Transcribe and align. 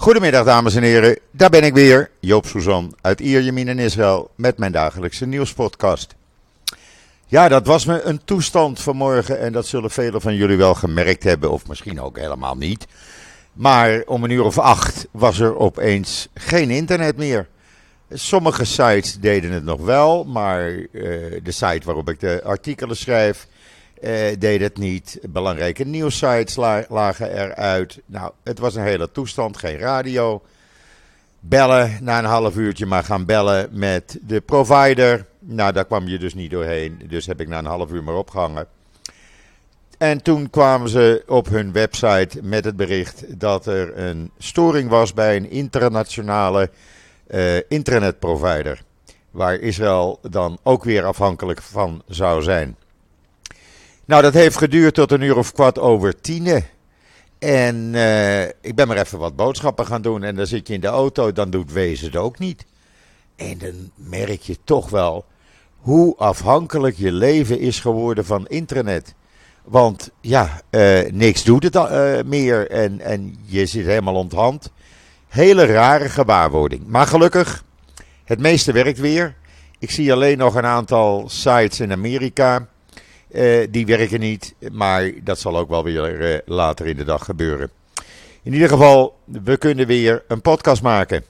Goedemiddag 0.00 0.44
dames 0.44 0.74
en 0.74 0.82
heren, 0.82 1.18
daar 1.30 1.50
ben 1.50 1.62
ik 1.62 1.74
weer, 1.74 2.10
Joop 2.20 2.46
Suzan 2.46 2.94
uit 3.00 3.20
Ierjemien 3.20 3.68
in 3.68 3.78
Israël 3.78 4.30
met 4.34 4.58
mijn 4.58 4.72
dagelijkse 4.72 5.26
nieuwspodcast. 5.26 6.14
Ja, 7.26 7.48
dat 7.48 7.66
was 7.66 7.84
me 7.84 8.02
een 8.02 8.20
toestand 8.24 8.80
vanmorgen 8.80 9.40
en 9.40 9.52
dat 9.52 9.66
zullen 9.66 9.90
velen 9.90 10.20
van 10.20 10.34
jullie 10.34 10.56
wel 10.56 10.74
gemerkt 10.74 11.24
hebben 11.24 11.50
of 11.50 11.68
misschien 11.68 12.00
ook 12.00 12.18
helemaal 12.18 12.56
niet. 12.56 12.86
Maar 13.52 14.02
om 14.06 14.24
een 14.24 14.30
uur 14.30 14.44
of 14.44 14.58
acht 14.58 15.06
was 15.10 15.38
er 15.38 15.56
opeens 15.56 16.28
geen 16.34 16.70
internet 16.70 17.16
meer. 17.16 17.46
Sommige 18.12 18.64
sites 18.64 19.18
deden 19.20 19.50
het 19.50 19.64
nog 19.64 19.80
wel, 19.80 20.24
maar 20.24 20.70
uh, 20.70 20.86
de 21.42 21.52
site 21.52 21.82
waarop 21.84 22.08
ik 22.08 22.20
de 22.20 22.40
artikelen 22.44 22.96
schrijf 22.96 23.46
uh, 24.00 24.10
deed 24.38 24.60
het 24.60 24.78
niet. 24.78 25.18
Belangrijke 25.22 25.84
nieuwsites 25.84 26.56
la 26.56 26.84
lagen 26.88 27.32
eruit. 27.32 28.00
Nou, 28.06 28.32
het 28.42 28.58
was 28.58 28.74
een 28.74 28.82
hele 28.82 29.12
toestand, 29.12 29.56
geen 29.56 29.78
radio. 29.78 30.42
Bellen 31.40 31.98
na 32.00 32.18
een 32.18 32.24
half 32.24 32.56
uurtje, 32.56 32.86
maar 32.86 33.04
gaan 33.04 33.24
bellen 33.24 33.68
met 33.72 34.18
de 34.22 34.40
provider. 34.40 35.26
Nou, 35.38 35.72
daar 35.72 35.84
kwam 35.84 36.08
je 36.08 36.18
dus 36.18 36.34
niet 36.34 36.50
doorheen. 36.50 37.02
Dus 37.08 37.26
heb 37.26 37.40
ik 37.40 37.48
na 37.48 37.58
een 37.58 37.64
half 37.64 37.90
uur 37.90 38.02
maar 38.02 38.14
opgehangen. 38.14 38.66
En 39.98 40.22
toen 40.22 40.50
kwamen 40.50 40.88
ze 40.88 41.22
op 41.26 41.48
hun 41.48 41.72
website 41.72 42.38
met 42.42 42.64
het 42.64 42.76
bericht 42.76 43.40
dat 43.40 43.66
er 43.66 43.98
een 43.98 44.30
storing 44.38 44.90
was 44.90 45.14
bij 45.14 45.36
een 45.36 45.50
internationale 45.50 46.70
uh, 47.30 47.56
internetprovider. 47.68 48.82
Waar 49.30 49.54
Israël 49.54 50.18
dan 50.30 50.58
ook 50.62 50.84
weer 50.84 51.04
afhankelijk 51.04 51.62
van 51.62 52.02
zou 52.06 52.42
zijn. 52.42 52.76
Nou, 54.08 54.22
dat 54.22 54.34
heeft 54.34 54.56
geduurd 54.56 54.94
tot 54.94 55.12
een 55.12 55.20
uur 55.20 55.36
of 55.36 55.52
kwart 55.52 55.78
over 55.78 56.20
tienen. 56.20 56.64
En 57.38 57.76
uh, 57.94 58.42
ik 58.42 58.74
ben 58.74 58.88
maar 58.88 58.96
even 58.96 59.18
wat 59.18 59.36
boodschappen 59.36 59.86
gaan 59.86 60.02
doen. 60.02 60.22
En 60.22 60.36
dan 60.36 60.46
zit 60.46 60.68
je 60.68 60.74
in 60.74 60.80
de 60.80 60.86
auto, 60.86 61.32
dan 61.32 61.50
doet 61.50 61.72
Wezen 61.72 62.06
het 62.06 62.16
ook 62.16 62.38
niet. 62.38 62.66
En 63.36 63.58
dan 63.58 63.90
merk 63.94 64.40
je 64.40 64.58
toch 64.64 64.90
wel 64.90 65.24
hoe 65.76 66.16
afhankelijk 66.16 66.96
je 66.96 67.12
leven 67.12 67.58
is 67.58 67.80
geworden 67.80 68.24
van 68.24 68.46
internet. 68.46 69.14
Want 69.64 70.10
ja, 70.20 70.60
uh, 70.70 71.10
niks 71.10 71.44
doet 71.44 71.62
het 71.62 71.74
uh, 71.74 72.22
meer 72.24 72.70
en, 72.70 73.00
en 73.00 73.38
je 73.44 73.66
zit 73.66 73.86
helemaal 73.86 74.14
onthand. 74.14 74.70
Hele 75.28 75.64
rare 75.64 76.08
gewaarwording. 76.08 76.86
Maar 76.86 77.06
gelukkig, 77.06 77.64
het 78.24 78.40
meeste 78.40 78.72
werkt 78.72 78.98
weer. 78.98 79.34
Ik 79.78 79.90
zie 79.90 80.12
alleen 80.12 80.38
nog 80.38 80.54
een 80.54 80.66
aantal 80.66 81.24
sites 81.28 81.80
in 81.80 81.92
Amerika 81.92 82.68
uh, 83.30 83.66
die 83.70 83.86
werken 83.86 84.20
niet, 84.20 84.54
maar 84.72 85.12
dat 85.22 85.38
zal 85.38 85.58
ook 85.58 85.68
wel 85.68 85.84
weer 85.84 86.32
uh, 86.32 86.38
later 86.44 86.86
in 86.86 86.96
de 86.96 87.04
dag 87.04 87.24
gebeuren. 87.24 87.70
In 88.42 88.52
ieder 88.52 88.68
geval, 88.68 89.16
we 89.24 89.56
kunnen 89.56 89.86
weer 89.86 90.24
een 90.28 90.40
podcast 90.40 90.82
maken. 90.82 91.24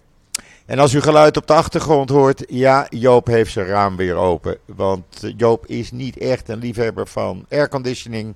En 0.66 0.78
als 0.78 0.94
u 0.94 1.00
geluid 1.00 1.36
op 1.36 1.46
de 1.46 1.52
achtergrond 1.52 2.10
hoort, 2.10 2.44
ja, 2.48 2.86
Joop 2.91 3.26
heeft 3.26 3.52
zijn 3.52 3.66
raam 3.66 3.96
weer 3.96 4.14
open. 4.14 4.58
Want 4.64 5.04
Joop 5.36 5.66
is 5.66 5.91
niet 5.91 6.19
echt 6.19 6.48
een 6.48 6.58
liefhebber 6.58 7.06
van 7.06 7.46
airconditioning. 7.50 8.34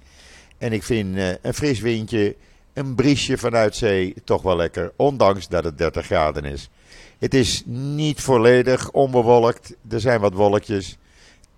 En 0.59 0.73
ik 0.73 0.83
vind 0.83 1.17
uh, 1.17 1.29
een 1.43 1.55
fris 1.55 1.81
windje, 1.81 2.37
een 2.73 2.95
briesje 2.95 3.39
vanuit 3.39 3.77
zee 3.77 4.15
toch 4.25 4.43
wel 4.43 4.57
lekker, 4.57 4.93
ondanks 4.97 5.49
dat 5.49 5.65
het 5.65 5.79
30 5.79 6.07
graden 6.07 6.45
is. 6.45 6.71
Het 7.19 7.35
is 7.35 7.63
niet 7.67 8.21
volledig 8.21 8.91
onbewolkt, 8.91 9.75
er 9.91 10.01
zijn 10.01 10.21
wat 10.21 10.35
wolkjes. 10.35 10.99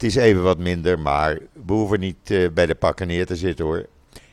Is 0.05 0.15
even 0.15 0.43
wat 0.43 0.59
minder, 0.59 0.99
maar 0.99 1.39
we 1.67 1.73
hoeven 1.73 2.01
niet 2.01 2.31
uh, 2.31 2.51
bij 2.51 2.67
de 2.67 2.75
pakken 2.75 3.07
neer 3.07 3.27
te 3.27 3.37
zitten 3.37 3.65
hoor. 3.65 3.87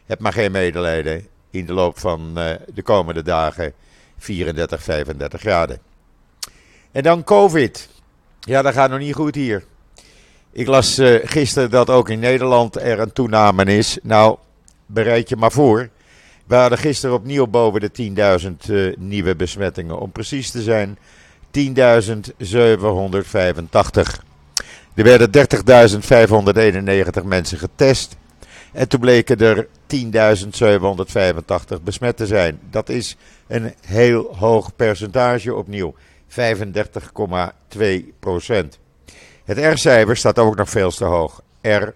Heb 0.06 0.20
maar 0.20 0.34
geen 0.34 0.52
medelijden. 0.52 1.28
In 1.50 1.66
de 1.66 1.74
loop 1.74 2.00
van 2.00 2.34
uh, 2.38 2.50
de 2.74 2.82
komende 2.82 3.24
dagen 3.24 3.74
34, 4.18 4.84
35 4.84 5.42
graden. 5.42 5.80
En 6.92 7.04
dan 7.04 7.24
COVID. 7.24 7.90
Ja, 8.40 8.62
dat 8.62 8.74
gaat 8.74 8.90
nog 8.90 9.00
niet 9.00 9.14
goed 9.14 9.36
hier. 9.36 9.64
Ik 10.52 10.68
las 10.68 11.00
uh, 11.00 11.20
gisteren 11.24 11.70
dat 11.70 11.90
ook 11.90 12.10
in 12.10 12.20
Nederland 12.20 12.76
er 12.76 13.00
een 13.00 13.14
toename 13.14 13.64
is. 13.64 13.98
Nou, 14.04 14.38
bereid 14.86 15.30
je 15.30 15.36
maar 15.36 15.52
voor. 15.52 15.90
We 16.46 16.56
hadden 16.56 16.78
gisteren 16.78 17.16
opnieuw 17.16 17.48
boven 17.48 17.82
de 17.82 17.92
10.000 18.96 18.98
nieuwe 18.98 19.36
besmettingen. 19.36 20.00
Om 20.00 20.12
precies 20.12 20.52
te 20.52 20.62
zijn, 20.62 20.98
10.785. 21.52 24.31
Er 24.94 25.04
werden 25.04 25.30
30.591 27.22 27.26
mensen 27.26 27.58
getest. 27.58 28.16
En 28.72 28.88
toen 28.88 29.00
bleken 29.00 29.38
er 29.38 29.68
10.785 31.78 31.84
besmet 31.84 32.18
te 32.18 32.26
zijn. 32.26 32.60
Dat 32.70 32.90
is 32.90 33.18
een 33.48 33.74
heel 33.86 34.36
hoog 34.36 34.76
percentage 34.76 35.56
opnieuw. 35.56 35.96
35,2 36.28 36.36
procent. 38.20 38.80
Het 39.44 39.58
R-cijfer 39.58 40.18
staat 40.18 40.40
ook 40.40 40.56
nog 40.56 40.70
veel 40.70 40.92
te 40.92 41.06
hoog. 41.06 41.42
R.1.28. 41.62 41.94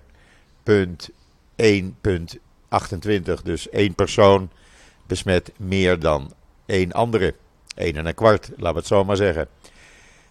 Dus 3.44 3.70
één 3.70 3.96
persoon 3.96 4.50
besmet 5.08 5.52
meer 5.58 6.00
dan 6.00 6.34
één 6.66 6.92
andere. 6.92 7.36
1 7.76 7.96
en 7.96 8.06
een 8.06 8.14
kwart, 8.14 8.50
laten 8.50 8.74
we 8.74 8.80
het 8.80 8.88
zo 8.88 9.04
maar 9.04 9.16
zeggen. 9.16 9.48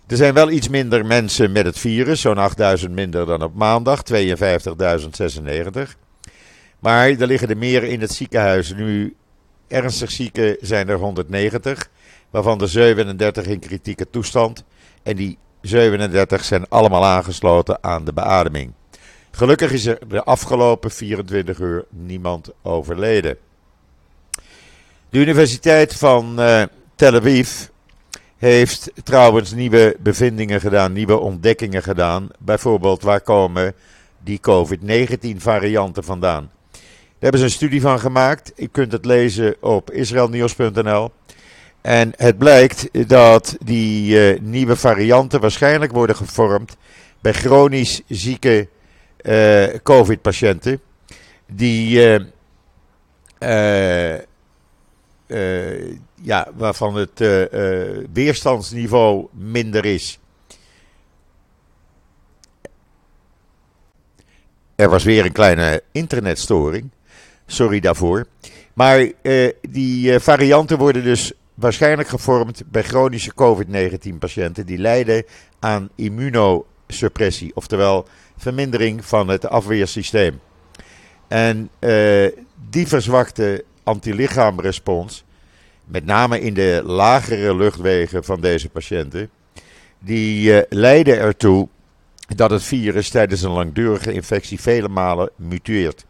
Er 0.07 0.17
zijn 0.17 0.35
wel 0.35 0.51
iets 0.51 0.69
minder 0.69 1.07
mensen 1.07 1.53
met 1.53 1.65
het 1.65 1.79
virus, 1.79 2.21
zo'n 2.21 2.39
8000 2.39 2.93
minder 2.93 3.27
dan 3.27 3.43
op 3.43 3.55
maandag, 3.55 4.03
52.096. 4.13 4.17
Maar 6.79 7.09
er 7.09 7.27
liggen 7.27 7.49
er 7.49 7.57
meer 7.57 7.83
in 7.83 8.01
het 8.01 8.13
ziekenhuis. 8.13 8.75
Nu 8.75 9.17
ernstig 9.69 10.11
zieken 10.11 10.57
zijn 10.61 10.89
er 10.89 10.97
190, 10.97 11.89
waarvan 12.31 12.61
er 12.61 12.69
37 12.69 13.47
in 13.47 13.59
kritieke 13.59 14.11
toestand. 14.11 14.65
En 15.03 15.17
die 15.17 15.39
37 15.61 16.45
zijn 16.45 16.69
allemaal 16.69 17.05
aangesloten 17.05 17.79
aan 17.81 18.05
de 18.05 18.13
beademing. 18.13 18.73
Gelukkig 19.31 19.73
is 19.73 19.87
er 19.87 19.99
de 20.09 20.23
afgelopen 20.23 20.91
24 20.91 21.59
uur 21.59 21.85
niemand 21.91 22.51
overleden. 22.63 23.37
De 25.11 25.19
Universiteit 25.19 25.95
van 25.95 26.41
uh, 26.41 26.63
Tel 26.95 27.15
Aviv 27.15 27.67
heeft 28.39 28.91
trouwens 29.03 29.53
nieuwe 29.53 29.97
bevindingen 30.01 30.61
gedaan, 30.61 30.93
nieuwe 30.93 31.19
ontdekkingen 31.19 31.83
gedaan. 31.83 32.29
Bijvoorbeeld, 32.39 33.03
waar 33.03 33.21
komen 33.21 33.75
die 34.25 34.41
COVID-19 34.41 35.37
varianten 35.37 36.05
vandaan? 36.05 36.51
Daar 36.71 37.33
hebben 37.33 37.41
ze 37.41 37.47
een 37.47 37.69
studie 37.69 37.81
van 37.81 38.01
gemaakt. 38.01 38.53
Je 38.57 38.69
kunt 38.69 38.93
het 38.93 39.05
lezen 39.05 39.57
op 39.61 39.91
israelnieuws.nl. 39.91 41.11
En 41.81 42.13
het 42.17 42.39
blijkt 42.39 43.09
dat 43.09 43.57
die 43.65 44.33
uh, 44.35 44.41
nieuwe 44.41 44.77
varianten 44.77 45.41
waarschijnlijk 45.41 45.93
worden 45.93 46.17
gevormd 46.17 46.77
bij 47.21 47.33
chronisch 47.33 48.03
zieke 48.09 48.69
uh, 49.23 49.65
COVID-patiënten. 49.83 50.81
Die 51.47 51.99
uh, 53.39 54.15
ja, 56.23 56.49
waarvan 56.55 56.95
het 56.95 57.19
weerstandsniveau 58.13 59.27
minder 59.33 59.85
is. 59.85 60.19
Er 64.75 64.89
was 64.89 65.05
weer 65.05 65.25
een 65.25 65.33
kleine 65.33 65.83
internetstoring. 65.93 66.91
Sorry 67.47 67.81
daarvoor. 67.81 68.27
Maar 68.75 69.11
die 69.61 70.19
varianten 70.19 70.79
worden 70.79 71.03
dus 71.03 71.33
waarschijnlijk 71.55 72.09
gevormd 72.09 72.63
bij 72.67 72.83
chronische 72.83 73.33
COVID-19 73.33 74.19
patiënten 74.19 74.67
die 74.67 74.79
lijden 74.79 75.25
aan 75.59 75.89
immunosuppressie, 75.95 77.51
oftewel 77.55 78.07
vermindering 78.37 79.05
van 79.05 79.29
het 79.29 79.47
afweersysteem. 79.49 80.41
En 81.29 81.71
die 82.71 82.87
verzwakte 82.87 83.65
antilichaamrespons, 83.85 85.25
met 85.85 86.05
name 86.05 86.41
in 86.41 86.55
de 86.55 86.83
lagere 86.85 87.57
luchtwegen 87.57 88.25
van 88.25 88.41
deze 88.41 88.69
patiënten, 88.69 89.31
die 89.99 90.65
leiden 90.69 91.19
ertoe 91.19 91.69
dat 92.37 92.51
het 92.51 92.63
virus 92.63 93.11
tijdens 93.11 93.43
een 93.43 93.51
langdurige 93.51 94.13
infectie 94.13 94.61
vele 94.61 94.89
malen 94.89 95.31
muteert. 95.37 96.05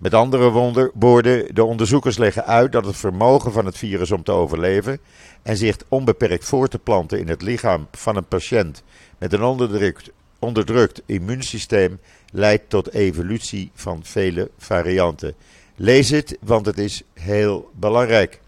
Met 0.00 0.14
andere 0.14 0.50
woorden, 0.94 1.54
de 1.54 1.64
onderzoekers 1.64 2.18
leggen 2.18 2.46
uit 2.46 2.72
dat 2.72 2.84
het 2.84 2.96
vermogen 2.96 3.52
van 3.52 3.66
het 3.66 3.78
virus 3.78 4.10
om 4.10 4.22
te 4.22 4.32
overleven 4.32 4.98
en 5.42 5.56
zich 5.56 5.76
onbeperkt 5.88 6.44
voor 6.44 6.68
te 6.68 6.78
planten 6.78 7.18
in 7.18 7.28
het 7.28 7.42
lichaam 7.42 7.88
van 7.92 8.16
een 8.16 8.28
patiënt 8.28 8.82
met 9.18 9.32
een 9.32 9.42
onderdrukt, 9.42 10.10
onderdrukt 10.38 11.02
immuunsysteem 11.06 12.00
leidt 12.32 12.68
tot 12.68 12.92
evolutie 12.92 13.70
van 13.74 14.00
vele 14.02 14.50
varianten. 14.58 15.34
Lees 15.82 16.10
het, 16.10 16.36
want 16.40 16.66
het 16.66 16.78
is 16.78 17.02
heel 17.14 17.70
belangrijk. 17.74 18.40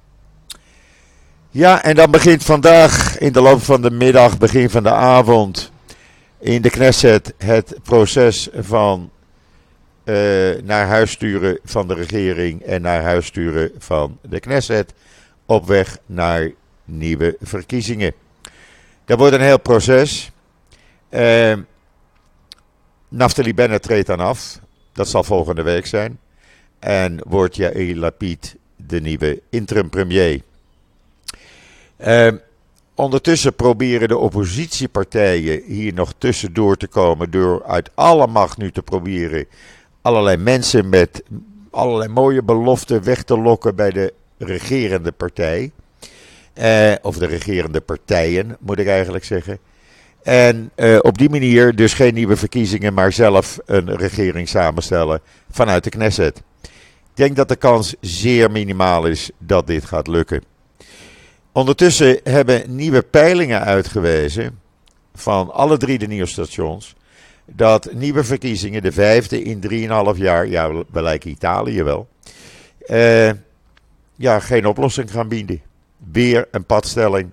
Ja, 1.50 1.82
en 1.82 1.94
dan 1.94 2.10
begint 2.10 2.44
vandaag 2.44 3.18
in 3.18 3.32
de 3.32 3.40
loop 3.40 3.62
van 3.62 3.82
de 3.82 3.90
middag, 3.90 4.38
begin 4.38 4.70
van 4.70 4.82
de 4.82 4.90
avond, 4.90 5.72
in 6.38 6.62
de 6.62 6.70
Knesset 6.70 7.34
het 7.38 7.78
proces 7.82 8.48
van 8.54 9.10
uh, 10.04 10.60
naar 10.62 10.86
huis 10.86 11.10
sturen 11.10 11.58
van 11.64 11.88
de 11.88 11.94
regering 11.94 12.62
en 12.62 12.82
naar 12.82 13.02
huis 13.02 13.26
sturen 13.26 13.70
van 13.78 14.18
de 14.22 14.40
Knesset 14.40 14.94
op 15.46 15.66
weg 15.66 15.98
naar 16.06 16.50
nieuwe 16.84 17.36
verkiezingen. 17.40 18.14
Dat 19.04 19.18
wordt 19.18 19.34
een 19.34 19.40
heel 19.40 19.60
proces. 19.60 20.30
Uh, 21.10 21.56
Naftali 23.08 23.54
Bennett 23.54 23.82
treedt 23.82 24.06
dan 24.06 24.20
af. 24.20 24.58
Dat 24.92 25.08
zal 25.08 25.24
volgende 25.24 25.62
week 25.62 25.86
zijn. 25.86 26.18
En 26.82 27.20
wordt 27.28 27.56
Yair 27.56 27.96
Lapid 27.96 28.56
de 28.76 29.00
nieuwe 29.00 29.40
interim 29.50 29.88
premier. 29.88 30.40
Uh, 32.06 32.32
ondertussen 32.94 33.54
proberen 33.54 34.08
de 34.08 34.16
oppositiepartijen 34.16 35.62
hier 35.66 35.94
nog 35.94 36.12
tussendoor 36.18 36.76
te 36.76 36.86
komen. 36.86 37.30
Door 37.30 37.64
uit 37.64 37.90
alle 37.94 38.26
macht 38.26 38.58
nu 38.58 38.70
te 38.70 38.82
proberen 38.82 39.46
allerlei 40.00 40.36
mensen 40.36 40.88
met 40.88 41.22
allerlei 41.70 42.08
mooie 42.08 42.42
beloften 42.42 43.04
weg 43.04 43.22
te 43.22 43.38
lokken 43.38 43.74
bij 43.74 43.90
de 43.90 44.12
regerende 44.38 45.12
partij. 45.12 45.70
Uh, 46.58 46.92
of 47.02 47.16
de 47.16 47.26
regerende 47.26 47.80
partijen, 47.80 48.56
moet 48.60 48.78
ik 48.78 48.86
eigenlijk 48.86 49.24
zeggen. 49.24 49.58
En 50.22 50.70
uh, 50.76 50.98
op 51.02 51.18
die 51.18 51.30
manier 51.30 51.76
dus 51.76 51.94
geen 51.94 52.14
nieuwe 52.14 52.36
verkiezingen, 52.36 52.94
maar 52.94 53.12
zelf 53.12 53.58
een 53.66 53.96
regering 53.96 54.48
samenstellen 54.48 55.20
vanuit 55.50 55.84
de 55.84 55.90
Knesset. 55.90 56.42
Ik 57.12 57.18
denk 57.18 57.36
dat 57.36 57.48
de 57.48 57.56
kans 57.56 57.94
zeer 58.00 58.50
minimaal 58.50 59.06
is 59.06 59.30
dat 59.38 59.66
dit 59.66 59.84
gaat 59.84 60.06
lukken. 60.06 60.42
Ondertussen 61.52 62.20
hebben 62.24 62.76
nieuwe 62.76 63.02
peilingen 63.02 63.60
uitgewezen 63.60 64.60
van 65.14 65.52
alle 65.52 65.76
drie 65.76 65.98
de 65.98 66.06
nieuwsstations 66.06 66.94
dat 67.46 67.92
nieuwe 67.92 68.24
verkiezingen, 68.24 68.82
de 68.82 68.92
vijfde 68.92 69.42
in 69.42 69.60
3,5 70.14 70.18
jaar, 70.18 70.46
ja, 70.46 70.72
we 70.72 71.02
lijken 71.02 71.30
Italië 71.30 71.82
wel, 71.82 72.08
uh, 72.86 73.30
ja, 74.14 74.40
geen 74.40 74.66
oplossing 74.66 75.10
gaan 75.10 75.28
bieden. 75.28 75.62
Weer 76.12 76.48
een 76.50 76.64
padstelling, 76.64 77.30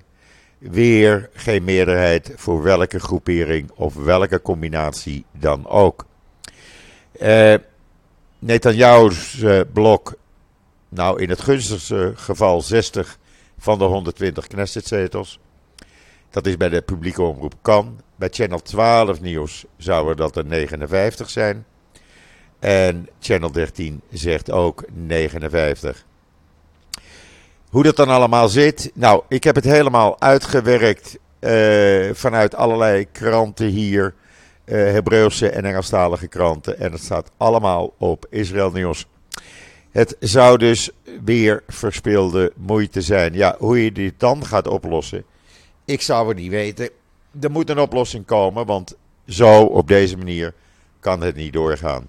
weer 0.57 1.29
geen 1.33 1.63
meerderheid 1.63 2.31
voor 2.35 2.63
welke 2.63 2.99
groepering 2.99 3.71
of 3.75 3.95
welke 3.95 4.41
combinatie 4.41 5.25
dan 5.31 5.67
ook. 5.67 6.05
Uh, 7.21 7.53
Netanyahu's 8.39 9.33
uh, 9.33 9.61
blok, 9.73 10.13
nou 10.89 11.21
in 11.21 11.29
het 11.29 11.41
gunstigste 11.41 12.13
geval 12.15 12.61
60 12.61 13.17
van 13.57 13.77
de 13.77 13.83
120 13.83 14.47
Knessetzetels. 14.47 15.39
Dat 16.29 16.47
is 16.47 16.57
bij 16.57 16.69
de 16.69 16.81
publieke 16.81 17.21
omroep 17.21 17.53
kan. 17.61 18.01
Bij 18.15 18.29
Channel 18.31 18.59
12 18.59 19.21
nieuws 19.21 19.65
zouden 19.77 20.17
dat 20.17 20.35
er 20.35 20.45
59 20.45 21.29
zijn. 21.29 21.65
En 22.59 23.09
Channel 23.19 23.51
13 23.51 24.01
zegt 24.11 24.51
ook 24.51 24.83
59. 24.91 26.05
Hoe 27.69 27.83
dat 27.83 27.95
dan 27.95 28.09
allemaal 28.09 28.49
zit? 28.49 28.91
Nou, 28.93 29.23
ik 29.27 29.43
heb 29.43 29.55
het 29.55 29.63
helemaal 29.63 30.21
uitgewerkt 30.21 31.17
uh, 31.39 32.09
vanuit 32.13 32.55
allerlei 32.55 33.11
kranten 33.11 33.67
hier. 33.67 34.13
Uh, 34.69 34.91
Hebreeuwse 34.91 35.49
en 35.49 35.65
Engelstalige 35.65 36.27
kranten. 36.27 36.79
En 36.79 36.91
het 36.91 37.01
staat 37.01 37.31
allemaal 37.37 37.93
op 37.97 38.25
Israël 38.29 38.71
Nieuws. 38.71 39.07
Het 39.91 40.15
zou 40.19 40.57
dus 40.57 40.89
weer 41.23 41.63
verspilde 41.67 42.53
moeite 42.55 43.01
zijn. 43.01 43.33
Ja, 43.33 43.55
hoe 43.59 43.83
je 43.83 43.91
dit 43.91 44.13
dan 44.17 44.45
gaat 44.45 44.67
oplossen, 44.67 45.23
ik 45.85 46.01
zou 46.01 46.27
het 46.27 46.37
niet 46.37 46.49
weten. 46.49 46.89
Er 47.41 47.51
moet 47.51 47.69
een 47.69 47.79
oplossing 47.79 48.25
komen, 48.25 48.65
want 48.65 48.95
zo 49.27 49.63
op 49.63 49.87
deze 49.87 50.17
manier 50.17 50.53
kan 50.99 51.21
het 51.21 51.35
niet 51.35 51.53
doorgaan. 51.53 52.07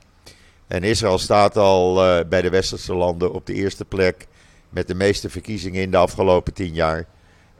En 0.66 0.82
Israël 0.82 1.18
staat 1.18 1.56
al 1.56 2.06
uh, 2.06 2.24
bij 2.28 2.42
de 2.42 2.50
westerse 2.50 2.94
landen 2.94 3.32
op 3.32 3.46
de 3.46 3.54
eerste 3.54 3.84
plek 3.84 4.26
met 4.68 4.86
de 4.86 4.94
meeste 4.94 5.30
verkiezingen 5.30 5.82
in 5.82 5.90
de 5.90 5.96
afgelopen 5.96 6.52
tien 6.52 6.74
jaar. 6.74 7.06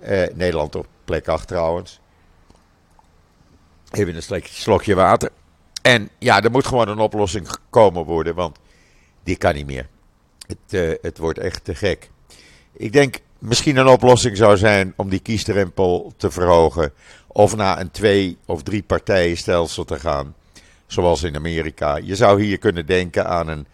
Uh, 0.03 0.23
Nederland 0.35 0.75
op 0.75 0.87
plek 1.05 1.29
8 1.29 1.49
trouwens. 1.49 2.00
Even 3.91 4.17
een 4.17 4.43
slokje 4.45 4.95
water. 4.95 5.31
En 5.83 6.09
ja, 6.19 6.43
er 6.43 6.51
moet 6.51 6.67
gewoon 6.67 6.89
een 6.89 6.99
oplossing 6.99 7.51
gekomen 7.51 8.05
worden, 8.05 8.35
want 8.35 8.59
die 9.23 9.37
kan 9.37 9.55
niet 9.55 9.67
meer. 9.67 9.89
Het, 10.47 10.73
uh, 10.73 10.93
het 11.03 11.19
wordt 11.19 11.39
echt 11.39 11.65
te 11.65 11.75
gek. 11.75 12.11
Ik 12.73 12.93
denk 12.93 13.19
misschien 13.39 13.77
een 13.77 13.87
oplossing 13.87 14.37
zou 14.37 14.57
zijn 14.57 14.93
om 14.97 15.09
die 15.09 15.21
kiesdrempel 15.21 16.13
te 16.17 16.31
verhogen. 16.31 16.93
Of 17.27 17.57
naar 17.57 17.81
een 17.81 17.91
twee- 17.91 18.39
of 18.47 18.63
drie 18.63 18.83
partijenstelsel 18.83 19.85
te 19.85 19.99
gaan. 19.99 20.35
Zoals 20.87 21.23
in 21.23 21.37
Amerika. 21.37 21.97
Je 21.97 22.17
zou 22.17 22.43
hier 22.43 22.59
kunnen 22.59 22.87
denken 22.87 23.27
aan 23.27 23.49
een 23.49 23.67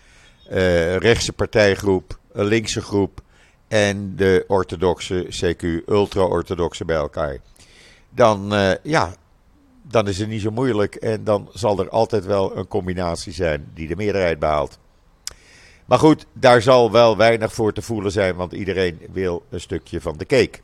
uh, 0.50 0.96
rechtse 0.96 1.32
partijgroep, 1.32 2.18
een 2.32 2.44
linkse 2.44 2.80
groep 2.80 3.20
en 3.68 4.16
de 4.16 4.44
orthodoxe, 4.48 5.26
CQ, 5.28 5.88
ultra-orthodoxe 5.88 6.84
bij 6.84 6.96
elkaar. 6.96 7.38
Dan, 8.10 8.54
uh, 8.54 8.72
ja, 8.82 9.14
dan 9.88 10.08
is 10.08 10.18
het 10.18 10.28
niet 10.28 10.40
zo 10.40 10.50
moeilijk 10.50 10.94
en 10.94 11.24
dan 11.24 11.48
zal 11.52 11.78
er 11.78 11.88
altijd 11.88 12.24
wel 12.24 12.56
een 12.56 12.68
combinatie 12.68 13.32
zijn 13.32 13.70
die 13.74 13.88
de 13.88 13.96
meerderheid 13.96 14.38
behaalt. 14.38 14.78
Maar 15.86 15.98
goed, 15.98 16.26
daar 16.32 16.62
zal 16.62 16.92
wel 16.92 17.16
weinig 17.16 17.52
voor 17.52 17.72
te 17.72 17.82
voelen 17.82 18.12
zijn, 18.12 18.36
want 18.36 18.52
iedereen 18.52 19.00
wil 19.12 19.42
een 19.50 19.60
stukje 19.60 20.00
van 20.00 20.16
de 20.16 20.26
cake. 20.26 20.58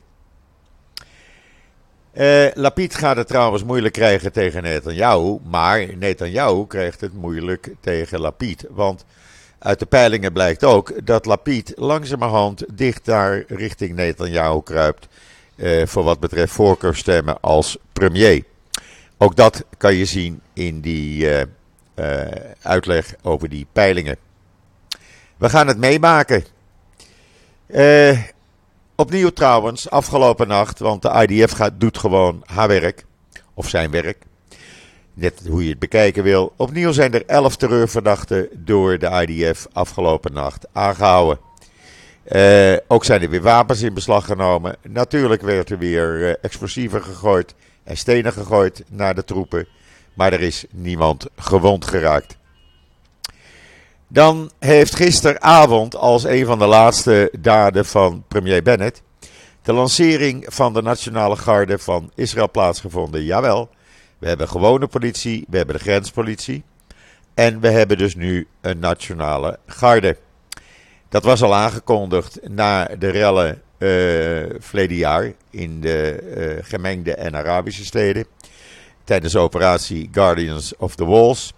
Uh, 2.13 2.47
Lapid 2.53 2.95
gaat 2.95 3.15
het 3.15 3.27
trouwens 3.27 3.63
moeilijk 3.63 3.93
krijgen 3.93 4.31
tegen 4.31 4.63
Netanyahu, 4.63 5.39
maar 5.43 5.97
Netanyahu 5.97 6.67
krijgt 6.67 7.01
het 7.01 7.13
moeilijk 7.13 7.73
tegen 7.79 8.19
Lapid. 8.19 8.65
Want 8.69 9.05
uit 9.59 9.79
de 9.79 9.85
peilingen 9.85 10.33
blijkt 10.33 10.63
ook 10.63 11.05
dat 11.05 11.25
Lapid 11.25 11.73
langzamerhand 11.75 12.63
dicht 12.77 13.05
daar 13.05 13.43
richting 13.47 13.95
Netanyahu 13.95 14.61
kruipt. 14.63 15.07
Uh, 15.55 15.85
voor 15.85 16.03
wat 16.03 16.19
betreft 16.19 16.53
voorkeurstemmen 16.53 17.37
als 17.41 17.77
premier. 17.93 18.43
Ook 19.23 19.35
dat 19.35 19.65
kan 19.77 19.95
je 19.95 20.05
zien 20.05 20.41
in 20.53 20.81
die 20.81 21.25
uh, 21.95 22.21
uitleg 22.61 23.15
over 23.21 23.49
die 23.49 23.67
peilingen. 23.71 24.17
We 25.37 25.49
gaan 25.49 25.67
het 25.67 25.77
meemaken. 25.77 26.43
Uh, 27.67 28.19
opnieuw 28.95 29.29
trouwens, 29.29 29.89
afgelopen 29.89 30.47
nacht, 30.47 30.79
want 30.79 31.01
de 31.01 31.27
IDF 31.27 31.51
gaat, 31.51 31.73
doet 31.77 31.97
gewoon 31.97 32.43
haar 32.45 32.67
werk. 32.67 33.05
Of 33.53 33.69
zijn 33.69 33.91
werk. 33.91 34.17
Net 35.13 35.41
hoe 35.47 35.63
je 35.63 35.69
het 35.69 35.79
bekijken 35.79 36.23
wil. 36.23 36.53
Opnieuw 36.55 36.91
zijn 36.91 37.13
er 37.13 37.25
elf 37.25 37.55
terreurverdachten 37.55 38.49
door 38.53 38.97
de 38.97 39.25
IDF 39.27 39.67
afgelopen 39.73 40.33
nacht 40.33 40.67
aangehouden. 40.71 41.39
Ook 42.87 43.05
zijn 43.05 43.21
er 43.21 43.29
weer 43.29 43.41
wapens 43.41 43.81
in 43.81 43.93
beslag 43.93 44.25
genomen. 44.25 44.75
Natuurlijk 44.87 45.41
werd 45.41 45.69
er 45.69 45.77
weer 45.77 46.37
explosieven 46.41 47.03
gegooid 47.03 47.55
en 47.83 47.97
stenen 47.97 48.33
gegooid 48.33 48.83
naar 48.89 49.15
de 49.15 49.23
troepen. 49.23 49.67
Maar 50.13 50.33
er 50.33 50.41
is 50.41 50.65
niemand 50.71 51.25
gewond 51.35 51.85
geraakt. 51.85 52.37
Dan 54.07 54.51
heeft 54.59 54.95
gisteravond 54.95 55.95
als 55.95 56.23
een 56.23 56.45
van 56.45 56.59
de 56.59 56.65
laatste 56.65 57.31
daden 57.39 57.85
van 57.85 58.23
premier 58.27 58.63
Bennett 58.63 59.01
de 59.63 59.73
lancering 59.73 60.45
van 60.47 60.73
de 60.73 60.81
Nationale 60.81 61.35
Garde 61.35 61.79
van 61.79 62.11
Israël 62.15 62.51
plaatsgevonden. 62.51 63.23
Jawel, 63.23 63.69
we 64.17 64.27
hebben 64.27 64.49
gewone 64.49 64.87
politie, 64.87 65.45
we 65.49 65.57
hebben 65.57 65.75
de 65.75 65.81
grenspolitie 65.81 66.63
en 67.33 67.59
we 67.59 67.69
hebben 67.69 67.97
dus 67.97 68.15
nu 68.15 68.47
een 68.61 68.79
Nationale 68.79 69.59
Garde. 69.65 70.17
Dat 71.09 71.23
was 71.23 71.41
al 71.43 71.55
aangekondigd 71.55 72.39
na 72.49 72.85
de 72.85 73.09
rellen 73.09 73.61
verleden 74.59 74.97
jaar 74.97 75.31
in 75.49 75.81
de 75.81 76.19
uh, 76.37 76.63
gemengde 76.65 77.15
en 77.15 77.35
Arabische 77.35 77.85
steden 77.85 78.25
tijdens 79.03 79.33
de 79.33 79.39
operatie 79.39 80.09
Guardians 80.11 80.73
of 80.77 80.95
the 80.95 81.05
Walls. 81.05 81.53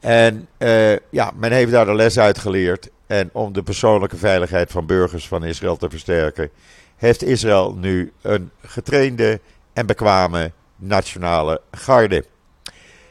En 0.00 0.48
uh, 0.58 0.96
ja, 1.10 1.32
men 1.34 1.52
heeft 1.52 1.72
daar 1.72 1.84
de 1.84 1.94
les 1.94 2.18
uit 2.18 2.38
geleerd. 2.38 2.88
En 3.06 3.30
om 3.32 3.52
de 3.52 3.62
persoonlijke 3.62 4.16
veiligheid 4.16 4.70
van 4.70 4.86
burgers 4.86 5.28
van 5.28 5.44
Israël 5.44 5.76
te 5.76 5.90
versterken, 5.90 6.50
heeft 6.96 7.22
Israël 7.22 7.74
nu 7.74 8.12
een 8.22 8.50
getrainde 8.62 9.40
en 9.72 9.86
bekwame 9.86 10.52
nationale 10.76 11.60
garde. 11.70 12.24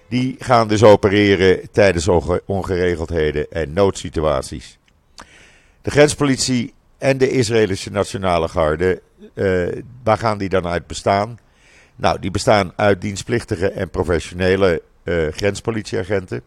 Die 0.09 0.35
gaan 0.39 0.67
dus 0.67 0.83
opereren 0.83 1.71
tijdens 1.71 2.07
ongeregeldheden 2.45 3.51
en 3.51 3.73
noodsituaties. 3.73 4.77
De 5.81 5.91
grenspolitie 5.91 6.73
en 6.99 7.17
de 7.17 7.29
Israëlische 7.29 7.91
nationale 7.91 8.47
garde, 8.47 9.01
uh, 9.33 9.81
waar 10.03 10.17
gaan 10.17 10.37
die 10.37 10.49
dan 10.49 10.67
uit 10.67 10.87
bestaan? 10.87 11.39
Nou, 11.95 12.19
die 12.19 12.31
bestaan 12.31 12.73
uit 12.75 13.01
dienstplichtige 13.01 13.71
en 13.71 13.89
professionele 13.89 14.81
uh, 15.03 15.31
grenspolitieagenten. 15.31 16.41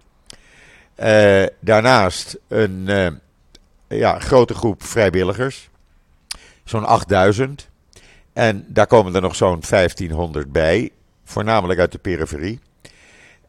Uh, 0.97 1.45
daarnaast 1.61 2.39
een 2.49 2.89
ja, 3.89 4.19
grote 4.19 4.55
groep 4.55 4.83
vrijwilligers, 4.83 5.71
zo'n 6.65 6.85
8000. 6.85 7.69
En 8.33 8.65
daar 8.69 8.87
komen 8.87 9.15
er 9.15 9.21
nog 9.21 9.35
zo'n 9.35 9.63
1500 9.69 10.53
bij, 10.53 10.91
voornamelijk 11.25 11.81
uit 11.81 11.93
de 11.93 11.99
periferie. 11.99 12.61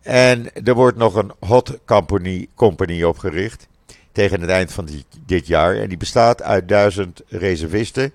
En 0.02 0.54
er 0.66 0.74
wordt 0.74 0.98
nog 0.98 1.16
een 1.16 1.32
hot 1.40 1.78
company, 1.86 2.48
company 2.56 3.04
opgericht 3.04 3.68
tegen 4.14 4.42
het 4.42 4.50
eind 4.50 4.72
van 4.72 4.88
dit, 5.26 5.48
jaar. 5.48 5.76
En 5.76 5.90
die 5.90 5.98
bestaat 5.98 6.42
uit 6.42 6.68
1000 6.68 7.22
reservisten 7.28 8.14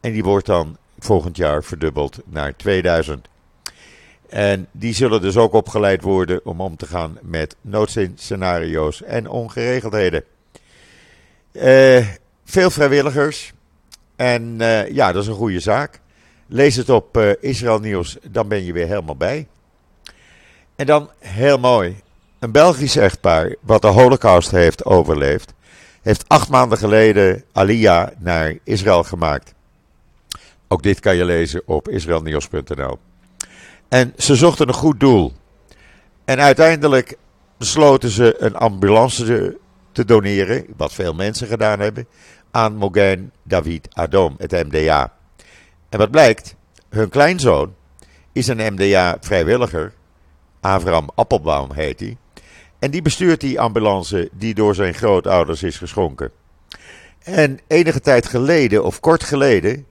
En 0.00 0.12
die 0.12 0.22
wordt 0.22 0.46
dan 0.46 0.76
volgend 0.98 1.36
jaar 1.36 1.64
verdubbeld 1.64 2.18
naar 2.24 2.56
2000. 2.56 3.28
En 4.28 4.66
die 4.72 4.94
zullen 4.94 5.20
dus 5.20 5.36
ook 5.36 5.52
opgeleid 5.52 6.02
worden 6.02 6.40
om 6.44 6.60
om 6.60 6.76
te 6.76 6.86
gaan 6.86 7.18
met 7.22 7.56
noodscenario's 7.60 9.02
en 9.02 9.28
ongeregeldheden. 9.28 10.24
Uh, 11.52 12.06
veel 12.44 12.70
vrijwilligers. 12.70 13.52
En 14.16 14.42
uh, 14.60 14.90
ja, 14.90 15.12
dat 15.12 15.22
is 15.22 15.28
een 15.28 15.34
goede 15.34 15.60
zaak. 15.60 16.00
Lees 16.46 16.76
het 16.76 16.90
op 16.90 17.16
uh, 17.16 17.30
Israël 17.40 17.78
Nieuws, 17.78 18.16
dan 18.30 18.48
ben 18.48 18.64
je 18.64 18.72
weer 18.72 18.86
helemaal 18.86 19.16
bij. 19.16 19.46
En 20.76 20.86
dan 20.86 21.10
heel 21.18 21.58
mooi. 21.58 21.96
Een 22.38 22.52
Belgisch 22.52 22.96
echtpaar, 22.96 23.54
wat 23.60 23.82
de 23.82 23.88
Holocaust 23.88 24.50
heeft 24.50 24.84
overleefd, 24.84 25.52
heeft 26.02 26.28
acht 26.28 26.48
maanden 26.48 26.78
geleden 26.78 27.44
Aliyah 27.52 28.08
naar 28.18 28.54
Israël 28.64 29.04
gemaakt. 29.04 29.54
Ook 30.68 30.82
dit 30.82 31.00
kan 31.00 31.16
je 31.16 31.24
lezen 31.24 31.62
op 31.66 31.88
israelnieuws.nl. 31.88 32.98
En 33.88 34.12
ze 34.16 34.36
zochten 34.36 34.68
een 34.68 34.74
goed 34.74 35.00
doel. 35.00 35.32
En 36.24 36.40
uiteindelijk 36.40 37.16
besloten 37.56 38.10
ze 38.10 38.34
een 38.38 38.56
ambulance 38.56 39.58
te 39.92 40.04
doneren, 40.04 40.66
wat 40.76 40.92
veel 40.92 41.14
mensen 41.14 41.46
gedaan 41.46 41.80
hebben, 41.80 42.06
aan 42.50 42.76
Mogen 42.76 43.32
David 43.42 43.88
Adom, 43.92 44.34
het 44.38 44.52
MDA. 44.52 45.12
En 45.88 45.98
wat 45.98 46.10
blijkt? 46.10 46.54
Hun 46.88 47.08
kleinzoon 47.08 47.74
is 48.32 48.46
een 48.48 48.74
MDA-vrijwilliger. 48.74 49.92
Avram 50.60 51.10
Appelbaum 51.14 51.72
heet 51.72 52.00
hij. 52.00 52.16
En 52.78 52.90
die 52.90 53.02
bestuurt 53.02 53.40
die 53.40 53.60
ambulance 53.60 54.28
die 54.32 54.54
door 54.54 54.74
zijn 54.74 54.94
grootouders 54.94 55.62
is 55.62 55.78
geschonken. 55.78 56.30
En 57.22 57.58
enige 57.66 58.00
tijd 58.00 58.26
geleden, 58.26 58.84
of 58.84 59.00
kort 59.00 59.24
geleden, 59.24 59.86